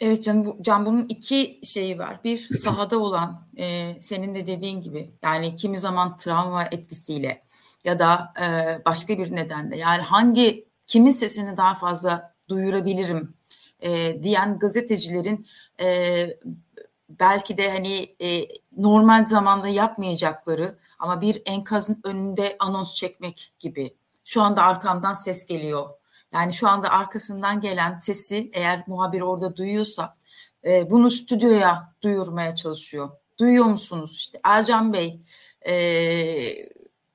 Evet 0.00 0.24
Can, 0.24 0.46
bu, 0.46 0.58
Can 0.60 0.86
bunun 0.86 1.06
iki 1.08 1.60
şeyi 1.62 1.98
var. 1.98 2.24
Bir 2.24 2.38
sahada 2.38 2.98
olan 2.98 3.48
e, 3.58 3.96
senin 4.00 4.34
de 4.34 4.46
dediğin 4.46 4.82
gibi 4.82 5.10
yani 5.22 5.56
kimi 5.56 5.78
zaman 5.78 6.16
travma 6.16 6.64
etkisiyle 6.64 7.42
ya 7.84 7.98
da 7.98 8.32
e, 8.40 8.46
başka 8.84 9.18
bir 9.18 9.34
nedenle 9.34 9.76
yani 9.76 10.02
hangi 10.02 10.68
kimin 10.86 11.10
sesini 11.10 11.56
daha 11.56 11.74
fazla 11.74 12.34
duyurabilirim 12.48 13.34
e, 13.80 14.22
diyen 14.22 14.58
gazetecilerin 14.58 15.46
e, 15.80 15.86
belki 17.08 17.58
de 17.58 17.70
hani 17.70 18.16
e, 18.22 18.48
normal 18.76 19.26
zamanda 19.26 19.68
yapmayacakları 19.68 20.78
ama 20.98 21.20
bir 21.20 21.42
enkazın 21.46 22.00
önünde 22.04 22.56
anons 22.58 22.94
çekmek 22.94 23.52
gibi. 23.58 23.94
Şu 24.24 24.42
anda 24.42 24.62
arkamdan 24.62 25.12
ses 25.12 25.46
geliyor. 25.46 25.88
Yani 26.34 26.54
şu 26.54 26.68
anda 26.68 26.90
arkasından 26.90 27.60
gelen 27.60 27.98
sesi 27.98 28.50
eğer 28.52 28.84
muhabir 28.86 29.20
orada 29.20 29.56
duyuyorsa 29.56 30.16
e, 30.64 30.90
bunu 30.90 31.10
stüdyoya 31.10 31.94
duyurmaya 32.02 32.54
çalışıyor. 32.56 33.10
Duyuyor 33.38 33.64
musunuz? 33.64 34.16
İşte 34.16 34.38
Ercan 34.44 34.92
Bey 34.92 35.20
e, 35.68 35.74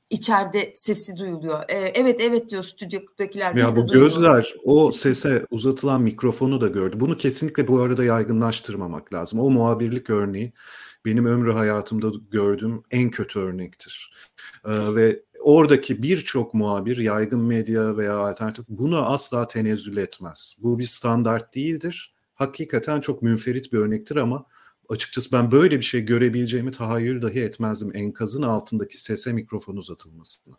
içeride 0.09 0.73
sesi 0.75 1.17
duyuluyor. 1.17 1.63
E, 1.69 1.75
evet 1.75 2.21
evet 2.21 2.49
diyor 2.49 2.63
stüdyodakiler. 2.63 3.55
Ya 3.55 3.75
bu 3.75 3.87
gözler 3.87 4.53
o 4.65 4.91
sese 4.91 5.45
uzatılan 5.51 6.01
mikrofonu 6.01 6.61
da 6.61 6.67
gördü. 6.67 6.99
Bunu 6.99 7.17
kesinlikle 7.17 7.67
bu 7.67 7.81
arada 7.81 8.03
yaygınlaştırmamak 8.03 9.13
lazım. 9.13 9.39
O 9.39 9.49
muhabirlik 9.49 10.09
örneği 10.09 10.53
benim 11.05 11.25
ömrü 11.25 11.53
hayatımda 11.53 12.07
gördüğüm 12.31 12.83
en 12.91 13.09
kötü 13.09 13.39
örnektir. 13.39 14.13
Ee, 14.65 14.95
ve 14.95 15.23
oradaki 15.43 16.03
birçok 16.03 16.53
muhabir, 16.53 16.97
yaygın 16.97 17.39
medya 17.39 17.97
veya 17.97 18.17
alternatif 18.17 18.65
bunu 18.69 19.05
asla 19.05 19.47
tenezzül 19.47 19.97
etmez. 19.97 20.55
Bu 20.59 20.79
bir 20.79 20.83
standart 20.83 21.55
değildir. 21.55 22.13
Hakikaten 22.33 23.01
çok 23.01 23.21
münferit 23.21 23.73
bir 23.73 23.77
örnektir 23.77 24.15
ama 24.15 24.45
açıkçası 24.89 25.31
ben 25.31 25.51
böyle 25.51 25.77
bir 25.77 25.85
şey 25.85 26.01
görebileceğimi 26.01 26.71
tahayyül 26.71 27.21
dahi 27.21 27.39
etmezdim 27.39 27.91
enkazın 27.93 28.41
altındaki 28.41 29.01
sese 29.01 29.33
mikrofon 29.33 29.75
uzatılmasını. 29.75 30.55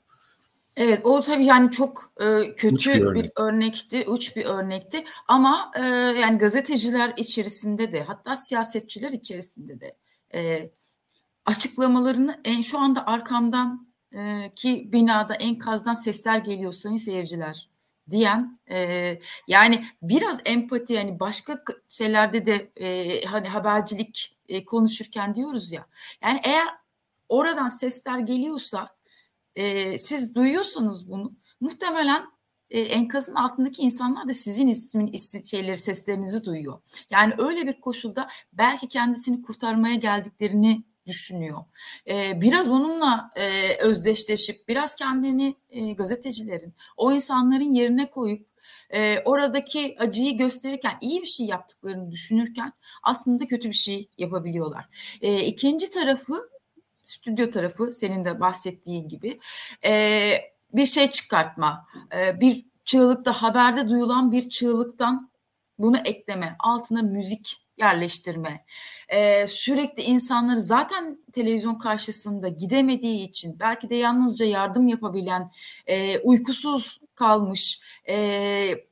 Evet 0.77 1.01
o 1.05 1.21
tabii 1.21 1.45
yani 1.45 1.71
çok 1.71 2.13
e, 2.21 2.55
kötü 2.55 2.95
bir, 2.95 3.01
örnek. 3.01 3.25
bir 3.25 3.43
örnekti, 3.43 4.05
uç 4.07 4.37
bir 4.37 4.45
örnekti 4.45 5.05
ama 5.29 5.73
e, 5.79 5.83
yani 6.21 6.39
gazeteciler 6.39 7.15
içerisinde 7.17 7.93
de 7.93 8.03
hatta 8.03 8.37
siyasetçiler 8.37 9.11
içerisinde 9.11 9.81
de 9.81 9.97
e, 10.35 10.71
açıklamalarını 11.47 12.41
en 12.45 12.63
şu 12.63 12.79
anda 12.79 13.07
arkamdan 13.07 13.86
e, 14.17 14.53
ki 14.55 14.93
binada 14.93 15.35
enkazdan 15.35 15.95
sesler 15.95 16.39
geliyor 16.39 16.73
sayın 16.73 16.97
seyirciler 16.97 17.71
diyen 18.11 18.59
e, 18.71 19.19
yani 19.49 19.85
biraz 20.03 20.41
empati 20.45 20.93
yani 20.93 21.21
başka 21.21 21.65
şeylerde 21.89 22.47
de 22.47 22.71
e, 22.77 23.21
hani 23.25 23.49
habercilik 23.49 24.39
e, 24.49 24.65
konuşurken 24.65 25.35
diyoruz 25.35 25.73
ya 25.73 25.87
yani 26.23 26.41
eğer 26.45 26.69
oradan 27.29 27.69
sesler 27.69 28.19
geliyorsa 28.19 28.97
e, 29.57 29.99
siz 29.99 30.35
duyuyorsanız 30.35 31.11
bunu 31.11 31.33
muhtemelen 31.61 32.27
e, 32.71 32.81
enkazın 32.81 33.35
altındaki 33.35 33.83
insanlar 33.83 34.29
da 34.29 34.35
sizin 34.35 34.69
ismin 34.69 35.07
isim, 35.07 35.45
şeyleri 35.45 35.79
seslerinizi 35.79 36.45
duyuyor. 36.45 36.79
Yani 37.11 37.35
öyle 37.39 37.67
bir 37.67 37.81
koşulda 37.81 38.29
belki 38.53 38.89
kendisini 38.89 39.43
kurtarmaya 39.43 39.95
geldiklerini 39.95 40.85
düşünüyor. 41.07 41.65
E, 42.09 42.41
biraz 42.41 42.69
onunla 42.69 43.31
e, 43.37 43.77
özdeşleşip 43.77 44.69
biraz 44.69 44.95
kendini 44.95 45.57
e, 45.71 45.93
gazetecilerin 45.93 46.75
o 46.97 47.13
insanların 47.13 47.75
yerine 47.75 48.11
koyup 48.11 48.47
e, 48.91 49.23
oradaki 49.25 49.97
acıyı 49.99 50.39
gösterirken 50.39 50.99
iyi 51.01 51.23
bir 51.23 51.27
şey 51.27 51.47
yaptıklarını 51.47 52.11
düşünürken 52.11 52.73
aslında 53.03 53.47
kötü 53.47 53.69
bir 53.69 53.75
şey 53.75 54.09
yapabiliyorlar. 54.19 54.89
E, 55.23 55.45
ikinci 55.45 55.91
tarafı 55.91 56.51
stüdyo 57.03 57.51
tarafı 57.51 57.93
senin 57.93 58.25
de 58.25 58.41
bahsettiğin 58.41 59.09
gibi 59.09 59.41
e, 59.85 60.33
bir 60.73 60.87
şey 60.87 61.11
çıkartma, 61.11 61.87
e, 62.17 62.41
bir 62.41 62.65
çığlıkta 62.85 63.33
haberde 63.33 63.89
duyulan 63.89 64.33
bir 64.33 64.51
çığlıktan 64.51 65.31
bunu 65.79 65.99
ekleme, 65.99 66.57
altına 66.59 67.03
müzik 67.03 67.66
yerleştirme, 67.79 68.65
e, 69.09 69.47
sürekli 69.47 70.03
insanları 70.03 70.61
zaten 70.61 71.19
televizyon 71.33 71.75
karşısında 71.75 72.49
gidemediği 72.49 73.29
için 73.29 73.61
belki 73.61 73.91
de 73.91 73.95
yalnızca 73.95 74.47
yardım 74.47 74.89
yapabilen, 74.89 75.51
e, 75.87 76.19
uykusuz 76.19 77.01
kalmış, 77.15 77.81
e, 78.09 78.15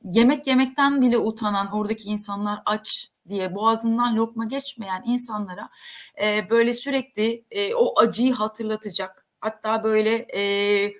yemek 0.03 0.47
yemekten 0.47 1.01
bile 1.01 1.17
utanan 1.17 1.71
oradaki 1.73 2.03
insanlar 2.03 2.61
aç 2.65 3.11
diye 3.29 3.55
boğazından 3.55 4.15
lokma 4.15 4.45
geçmeyen 4.45 5.03
insanlara 5.05 5.69
e, 6.23 6.49
böyle 6.49 6.73
sürekli 6.73 7.45
e, 7.51 7.75
o 7.75 7.99
acıyı 7.99 8.33
hatırlatacak. 8.33 9.25
Hatta 9.39 9.83
böyle 9.83 10.15
e, 10.15 10.93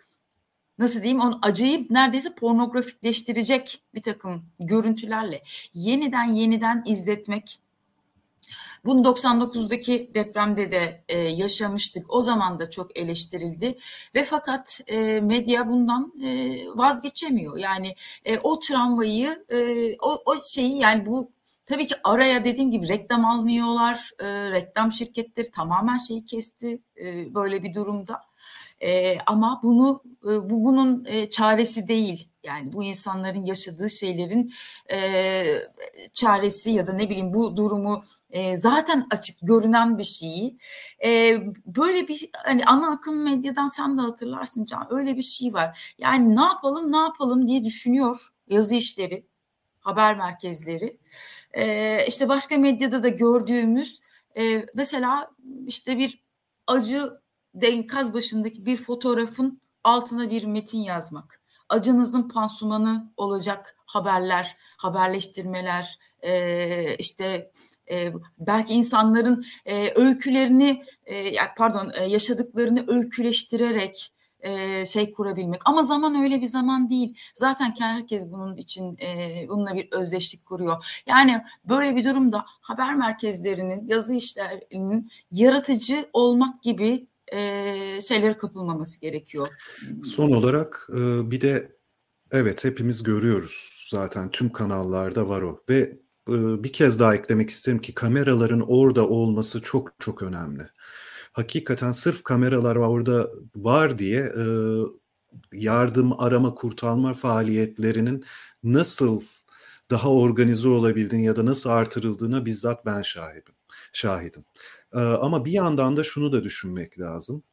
nasıl 0.79 1.01
diyeyim 1.01 1.21
onu 1.21 1.39
acıyı 1.41 1.87
neredeyse 1.89 2.35
pornografikleştirecek 2.35 3.81
bir 3.95 4.01
takım 4.01 4.45
görüntülerle 4.59 5.43
yeniden 5.73 6.29
yeniden 6.29 6.83
izletmek 6.85 7.59
bunu 8.85 9.07
99'daki 9.07 10.11
depremde 10.15 10.71
de 10.71 11.03
e, 11.09 11.17
yaşamıştık. 11.19 12.13
O 12.13 12.21
zaman 12.21 12.59
da 12.59 12.69
çok 12.69 12.97
eleştirildi 12.97 13.77
ve 14.15 14.23
fakat 14.23 14.81
e, 14.87 15.21
medya 15.21 15.69
bundan 15.69 16.13
e, 16.23 16.57
vazgeçemiyor. 16.75 17.57
Yani 17.57 17.95
e, 18.25 18.37
o 18.39 18.59
travmayı, 18.59 19.45
e, 19.49 19.57
o, 20.01 20.21
o 20.25 20.41
şeyi 20.41 20.77
yani 20.77 21.05
bu 21.05 21.31
tabii 21.65 21.87
ki 21.87 21.95
araya 22.03 22.45
dediğim 22.45 22.71
gibi 22.71 22.87
reklam 22.87 23.25
almıyorlar. 23.25 24.11
E, 24.19 24.51
reklam 24.51 24.91
şirketleri 24.91 25.51
tamamen 25.51 25.97
şeyi 25.97 26.25
kesti 26.25 26.79
e, 27.01 27.35
böyle 27.35 27.63
bir 27.63 27.73
durumda. 27.73 28.21
E, 28.81 29.17
ama 29.25 29.59
bunu 29.63 30.01
e, 30.23 30.49
bu 30.49 30.63
bunun 30.65 31.05
e, 31.05 31.29
çaresi 31.29 31.87
değil. 31.87 32.29
Yani 32.45 32.71
bu 32.71 32.83
insanların 32.83 33.43
yaşadığı 33.43 33.89
şeylerin 33.89 34.53
e, 34.91 34.97
çaresi 36.13 36.71
ya 36.71 36.87
da 36.87 36.93
ne 36.93 37.09
bileyim 37.09 37.33
bu 37.33 37.57
durumu 37.57 38.03
e, 38.29 38.57
zaten 38.57 39.07
açık 39.11 39.37
görünen 39.41 39.97
bir 39.97 40.03
şeyi. 40.03 40.57
E, 41.05 41.39
böyle 41.65 42.07
bir 42.07 42.29
hani 42.33 42.65
ana 42.65 42.91
akım 42.91 43.23
medyadan 43.23 43.67
sen 43.67 43.97
de 43.97 44.01
hatırlarsın 44.01 44.65
Can 44.65 44.87
öyle 44.89 45.17
bir 45.17 45.23
şey 45.23 45.53
var. 45.53 45.95
Yani 45.97 46.35
ne 46.35 46.43
yapalım 46.43 46.91
ne 46.91 46.97
yapalım 46.97 47.47
diye 47.47 47.63
düşünüyor 47.63 48.29
yazı 48.47 48.75
işleri, 48.75 49.27
haber 49.79 50.17
merkezleri. 50.17 50.97
E, 51.53 52.05
işte 52.07 52.29
başka 52.29 52.57
medyada 52.57 53.03
da 53.03 53.07
gördüğümüz 53.07 54.01
e, 54.37 54.65
mesela 54.75 55.31
işte 55.67 55.97
bir 55.97 56.23
acı 56.67 57.11
enkaz 57.61 58.13
başındaki 58.13 58.65
bir 58.65 58.77
fotoğrafın 58.77 59.61
altına 59.83 60.29
bir 60.29 60.43
metin 60.43 60.79
yazmak. 60.79 61.44
Acınızın 61.69 62.29
pansumanı 62.29 63.11
olacak 63.17 63.77
haberler, 63.85 64.55
haberleştirmeler, 64.77 65.99
e, 66.21 66.95
işte 66.95 67.51
e, 67.91 68.13
belki 68.39 68.73
insanların 68.73 69.45
e, 69.65 69.93
öykülerini, 69.95 70.83
e, 71.05 71.35
pardon 71.57 71.91
e, 71.95 72.03
yaşadıklarını 72.05 72.83
öyküleştirerek 72.87 74.11
e, 74.45 74.85
şey 74.85 75.11
kurabilmek. 75.11 75.61
Ama 75.65 75.83
zaman 75.83 76.15
öyle 76.15 76.41
bir 76.41 76.47
zaman 76.47 76.89
değil. 76.89 77.17
Zaten 77.33 77.75
herkes 77.79 78.31
bunun 78.31 78.57
için 78.57 78.97
e, 79.01 79.45
bununla 79.49 79.75
bir 79.75 79.87
özdeşlik 79.91 80.45
kuruyor. 80.45 81.01
Yani 81.07 81.41
böyle 81.65 81.95
bir 81.95 82.03
durumda 82.03 82.45
haber 82.47 82.95
merkezlerinin, 82.95 83.87
yazı 83.87 84.13
işlerinin 84.13 85.11
yaratıcı 85.31 86.09
olmak 86.13 86.63
gibi 86.63 87.07
e, 87.33 88.01
şeylere 88.01 88.37
kapılmaması 88.37 89.01
gerekiyor. 89.01 89.47
Son 90.03 90.31
olarak 90.31 90.87
e, 90.93 91.31
bir 91.31 91.41
de 91.41 91.75
evet 92.31 92.63
hepimiz 92.63 93.03
görüyoruz 93.03 93.87
zaten 93.89 94.31
tüm 94.31 94.51
kanallarda 94.51 95.29
var 95.29 95.41
o 95.41 95.63
ve 95.69 95.77
e, 96.29 96.63
bir 96.63 96.73
kez 96.73 96.99
daha 96.99 97.15
eklemek 97.15 97.49
isterim 97.49 97.79
ki 97.79 97.93
kameraların 97.93 98.63
orada 98.67 99.07
olması 99.07 99.61
çok 99.61 99.91
çok 99.99 100.23
önemli. 100.23 100.63
Hakikaten 101.31 101.91
sırf 101.91 102.23
kameralar 102.23 102.75
orada 102.75 103.29
var 103.55 103.99
diye 103.99 104.21
e, 104.21 104.45
yardım, 105.53 106.21
arama, 106.21 106.55
kurtarma 106.55 107.13
faaliyetlerinin 107.13 108.25
nasıl 108.63 109.21
daha 109.91 110.11
organize 110.11 110.67
olabildiğini 110.67 111.25
ya 111.25 111.35
da 111.35 111.45
nasıl 111.45 111.69
artırıldığına 111.69 112.45
bizzat 112.45 112.85
ben 112.85 113.01
şahidim. 113.01 113.53
Şahidim. 113.93 114.45
Ama 114.95 115.45
bir 115.45 115.51
yandan 115.51 115.97
da 115.97 116.03
şunu 116.03 116.31
da 116.31 116.43
düşünmek 116.43 116.99
lazım. 116.99 117.43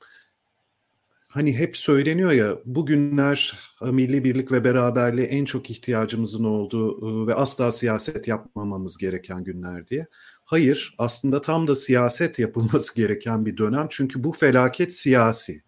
Hani 1.28 1.58
hep 1.58 1.76
söyleniyor 1.76 2.32
ya 2.32 2.58
bugünler 2.64 3.58
milli 3.82 4.24
birlik 4.24 4.52
ve 4.52 4.64
beraberliğe 4.64 5.26
en 5.26 5.44
çok 5.44 5.70
ihtiyacımızın 5.70 6.44
olduğu 6.44 7.26
ve 7.26 7.34
asla 7.34 7.72
siyaset 7.72 8.28
yapmamamız 8.28 8.96
gereken 8.96 9.44
günler 9.44 9.88
diye. 9.88 10.06
Hayır, 10.44 10.94
aslında 10.98 11.40
tam 11.40 11.68
da 11.68 11.76
siyaset 11.76 12.38
yapılması 12.38 12.94
gereken 12.96 13.46
bir 13.46 13.56
dönem 13.56 13.86
çünkü 13.90 14.24
bu 14.24 14.32
felaket 14.32 14.92
siyasi 14.92 15.62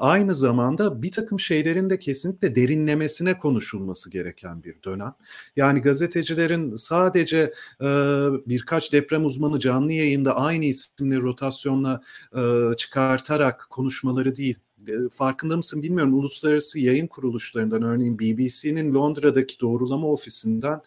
aynı 0.00 0.34
zamanda 0.34 1.02
bir 1.02 1.12
takım 1.12 1.40
şeylerin 1.40 1.90
de 1.90 1.98
kesinlikle 1.98 2.56
derinlemesine 2.56 3.38
konuşulması 3.38 4.10
gereken 4.10 4.64
bir 4.64 4.82
dönem. 4.82 5.14
Yani 5.56 5.80
gazetecilerin 5.80 6.76
sadece 6.76 7.52
birkaç 8.46 8.92
deprem 8.92 9.24
uzmanı 9.24 9.60
canlı 9.60 9.92
yayında 9.92 10.36
aynı 10.36 10.64
isimli 10.64 11.20
rotasyonla 11.20 12.02
çıkartarak 12.76 13.66
konuşmaları 13.70 14.36
değil 14.36 14.58
farkında 15.12 15.56
mısın 15.56 15.82
bilmiyorum 15.82 16.14
uluslararası 16.14 16.80
yayın 16.80 17.06
kuruluşlarından 17.06 17.82
örneğin 17.82 18.18
BBC'nin 18.18 18.94
Londra'daki 18.94 19.60
doğrulama 19.60 20.06
ofisinden 20.06 20.80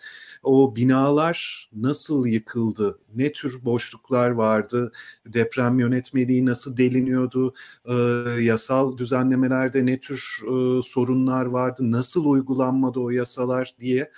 o 0.45 0.75
binalar 0.75 1.69
nasıl 1.73 2.25
yıkıldı, 2.27 2.99
ne 3.15 3.31
tür 3.31 3.65
boşluklar 3.65 4.29
vardı, 4.29 4.91
deprem 5.27 5.79
yönetmeliği 5.79 6.45
nasıl 6.45 6.77
deliniyordu, 6.77 7.53
e, 7.85 7.93
yasal 8.41 8.97
düzenlemelerde 8.97 9.85
ne 9.85 9.99
tür 9.99 10.39
e, 10.43 10.81
sorunlar 10.83 11.45
vardı, 11.45 11.91
nasıl 11.91 12.25
uygulanmadı 12.25 12.99
o 12.99 13.09
yasalar 13.09 13.75
diye 13.79 14.11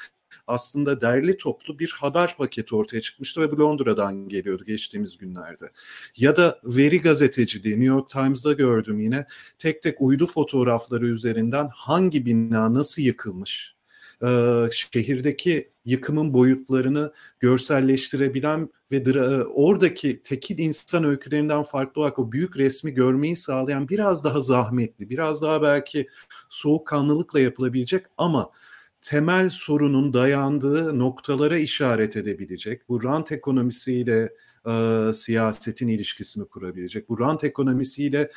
aslında 0.48 1.02
derli 1.02 1.38
toplu 1.38 1.80
bir 1.80 1.96
haber 2.00 2.38
paketi 2.38 2.76
ortaya 2.76 3.02
çıkmıştı 3.02 3.42
ve 3.42 3.58
Londra'dan 3.58 4.30
geliyordu 4.30 4.64
geçtiğimiz 4.64 5.18
günlerde. 5.18 5.66
Ya 6.18 6.36
da 6.36 6.60
veri 6.64 7.02
gazeteciliği 7.02 7.74
New 7.74 7.86
York 7.86 8.10
Times'da 8.10 8.54
gördüm 8.54 9.00
yine. 9.00 9.26
Tek 9.60 9.82
tek 9.82 10.02
uydu 10.02 10.26
fotoğrafları 10.26 11.08
üzerinden 11.08 11.70
hangi 11.74 12.26
bina 12.26 12.74
nasıl 12.74 13.02
yıkılmış, 13.02 13.77
şehirdeki 14.72 15.70
yıkımın 15.86 16.34
boyutlarını 16.34 17.14
görselleştirebilen 17.40 18.70
ve 18.92 19.44
oradaki 19.44 20.24
tekil 20.24 20.58
insan 20.58 21.04
öykülerinden 21.04 21.64
farklı 21.64 22.02
olarak 22.02 22.20
o 22.20 22.32
büyük 22.32 22.58
resmi 22.58 22.94
görmeyi 22.94 23.36
sağlayan 23.36 23.90
biraz 23.90 24.24
daha 24.24 24.42
zahmetli, 24.42 25.10
biraz 25.10 25.42
daha 25.42 25.62
belki 25.62 26.08
soğukkanlılıkla 26.50 27.40
yapılabilecek 27.40 28.06
ama 28.18 28.52
temel 29.02 29.50
sorunun 29.50 30.14
dayandığı 30.14 31.00
noktalara 31.00 31.58
işaret 31.58 32.18
edebilecek, 32.18 32.90
bu 32.90 33.04
rant 33.04 33.32
ekonomisiyle 33.32 34.30
e, 34.66 35.14
siyasetin 35.14 35.88
ilişkisini 35.88 36.48
kurabilecek, 36.48 37.10
bu 37.10 37.20
rant 37.20 37.44
ekonomisiyle 37.44 38.32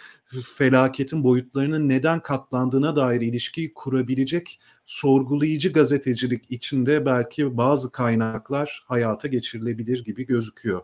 felaketin 0.56 1.24
boyutlarının 1.24 1.88
neden 1.88 2.22
katlandığına 2.22 2.96
dair 2.96 3.20
ilişkiyi 3.20 3.74
kurabilecek 3.74 4.60
sorgulayıcı 4.84 5.72
gazetecilik 5.72 6.50
içinde 6.50 7.06
belki 7.06 7.56
bazı 7.56 7.92
kaynaklar 7.92 8.84
hayata 8.86 9.28
geçirilebilir 9.28 10.04
gibi 10.04 10.26
gözüküyor. 10.26 10.82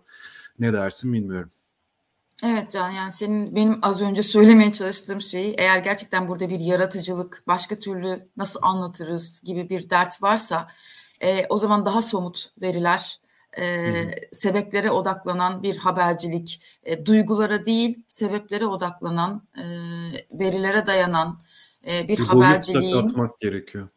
Ne 0.59 0.73
dersin 0.73 1.13
bilmiyorum. 1.13 1.51
Evet 2.45 2.71
Can 2.73 2.91
yani 2.91 3.13
senin 3.13 3.57
benim 3.57 3.79
az 3.83 4.03
önce 4.03 4.23
söylemeye 4.23 4.73
çalıştığım 4.73 5.21
şeyi 5.21 5.55
eğer 5.59 5.79
gerçekten 5.79 6.29
burada 6.29 6.49
bir 6.49 6.61
yaratıcılık 6.61 7.43
başka 7.47 7.79
türlü 7.79 8.29
nasıl 8.37 8.61
anlatırız 8.63 9.41
gibi 9.45 9.69
bir 9.69 9.91
dert 9.91 10.23
varsa 10.23 10.69
e, 11.21 11.47
o 11.49 11.59
zaman 11.59 11.87
daha 11.87 12.03
somut 12.03 12.53
veriler 12.61 13.21
e, 13.59 14.05
sebeplere 14.33 14.91
odaklanan 14.91 15.63
bir 15.63 15.77
habercilik 15.77 16.63
e, 16.83 17.07
duygulara 17.07 17.67
değil 17.67 18.05
sebeplere 18.07 18.67
odaklanan 18.67 19.49
e, 19.57 19.65
verilere 20.33 20.87
dayanan 20.87 21.41
e, 21.87 22.03
bir, 22.03 22.09
bir 22.09 22.19
haberciliğin 22.19 23.07
katmak 23.07 23.41
gerekiyor. 23.41 23.89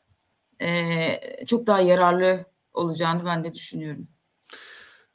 E, 0.62 1.46
çok 1.46 1.68
daha 1.68 1.82
yararlı 1.82 2.46
olacağını 2.74 3.26
ben 3.26 3.44
de 3.44 3.54
düşünüyorum. 3.54 4.08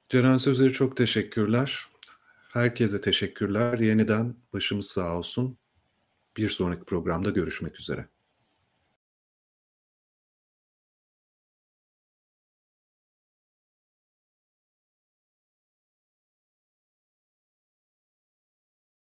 Ceren 0.09 0.37
Sözleri 0.37 0.73
çok 0.73 0.97
teşekkürler 0.97 1.89
Herkese 2.55 3.01
teşekkürler. 3.01 3.79
Yeniden 3.79 4.37
başımız 4.53 4.87
sağ 4.87 5.17
olsun. 5.19 5.59
Bir 6.37 6.49
sonraki 6.49 6.85
programda 6.85 7.31
görüşmek 7.31 7.81
üzere. 7.81 8.09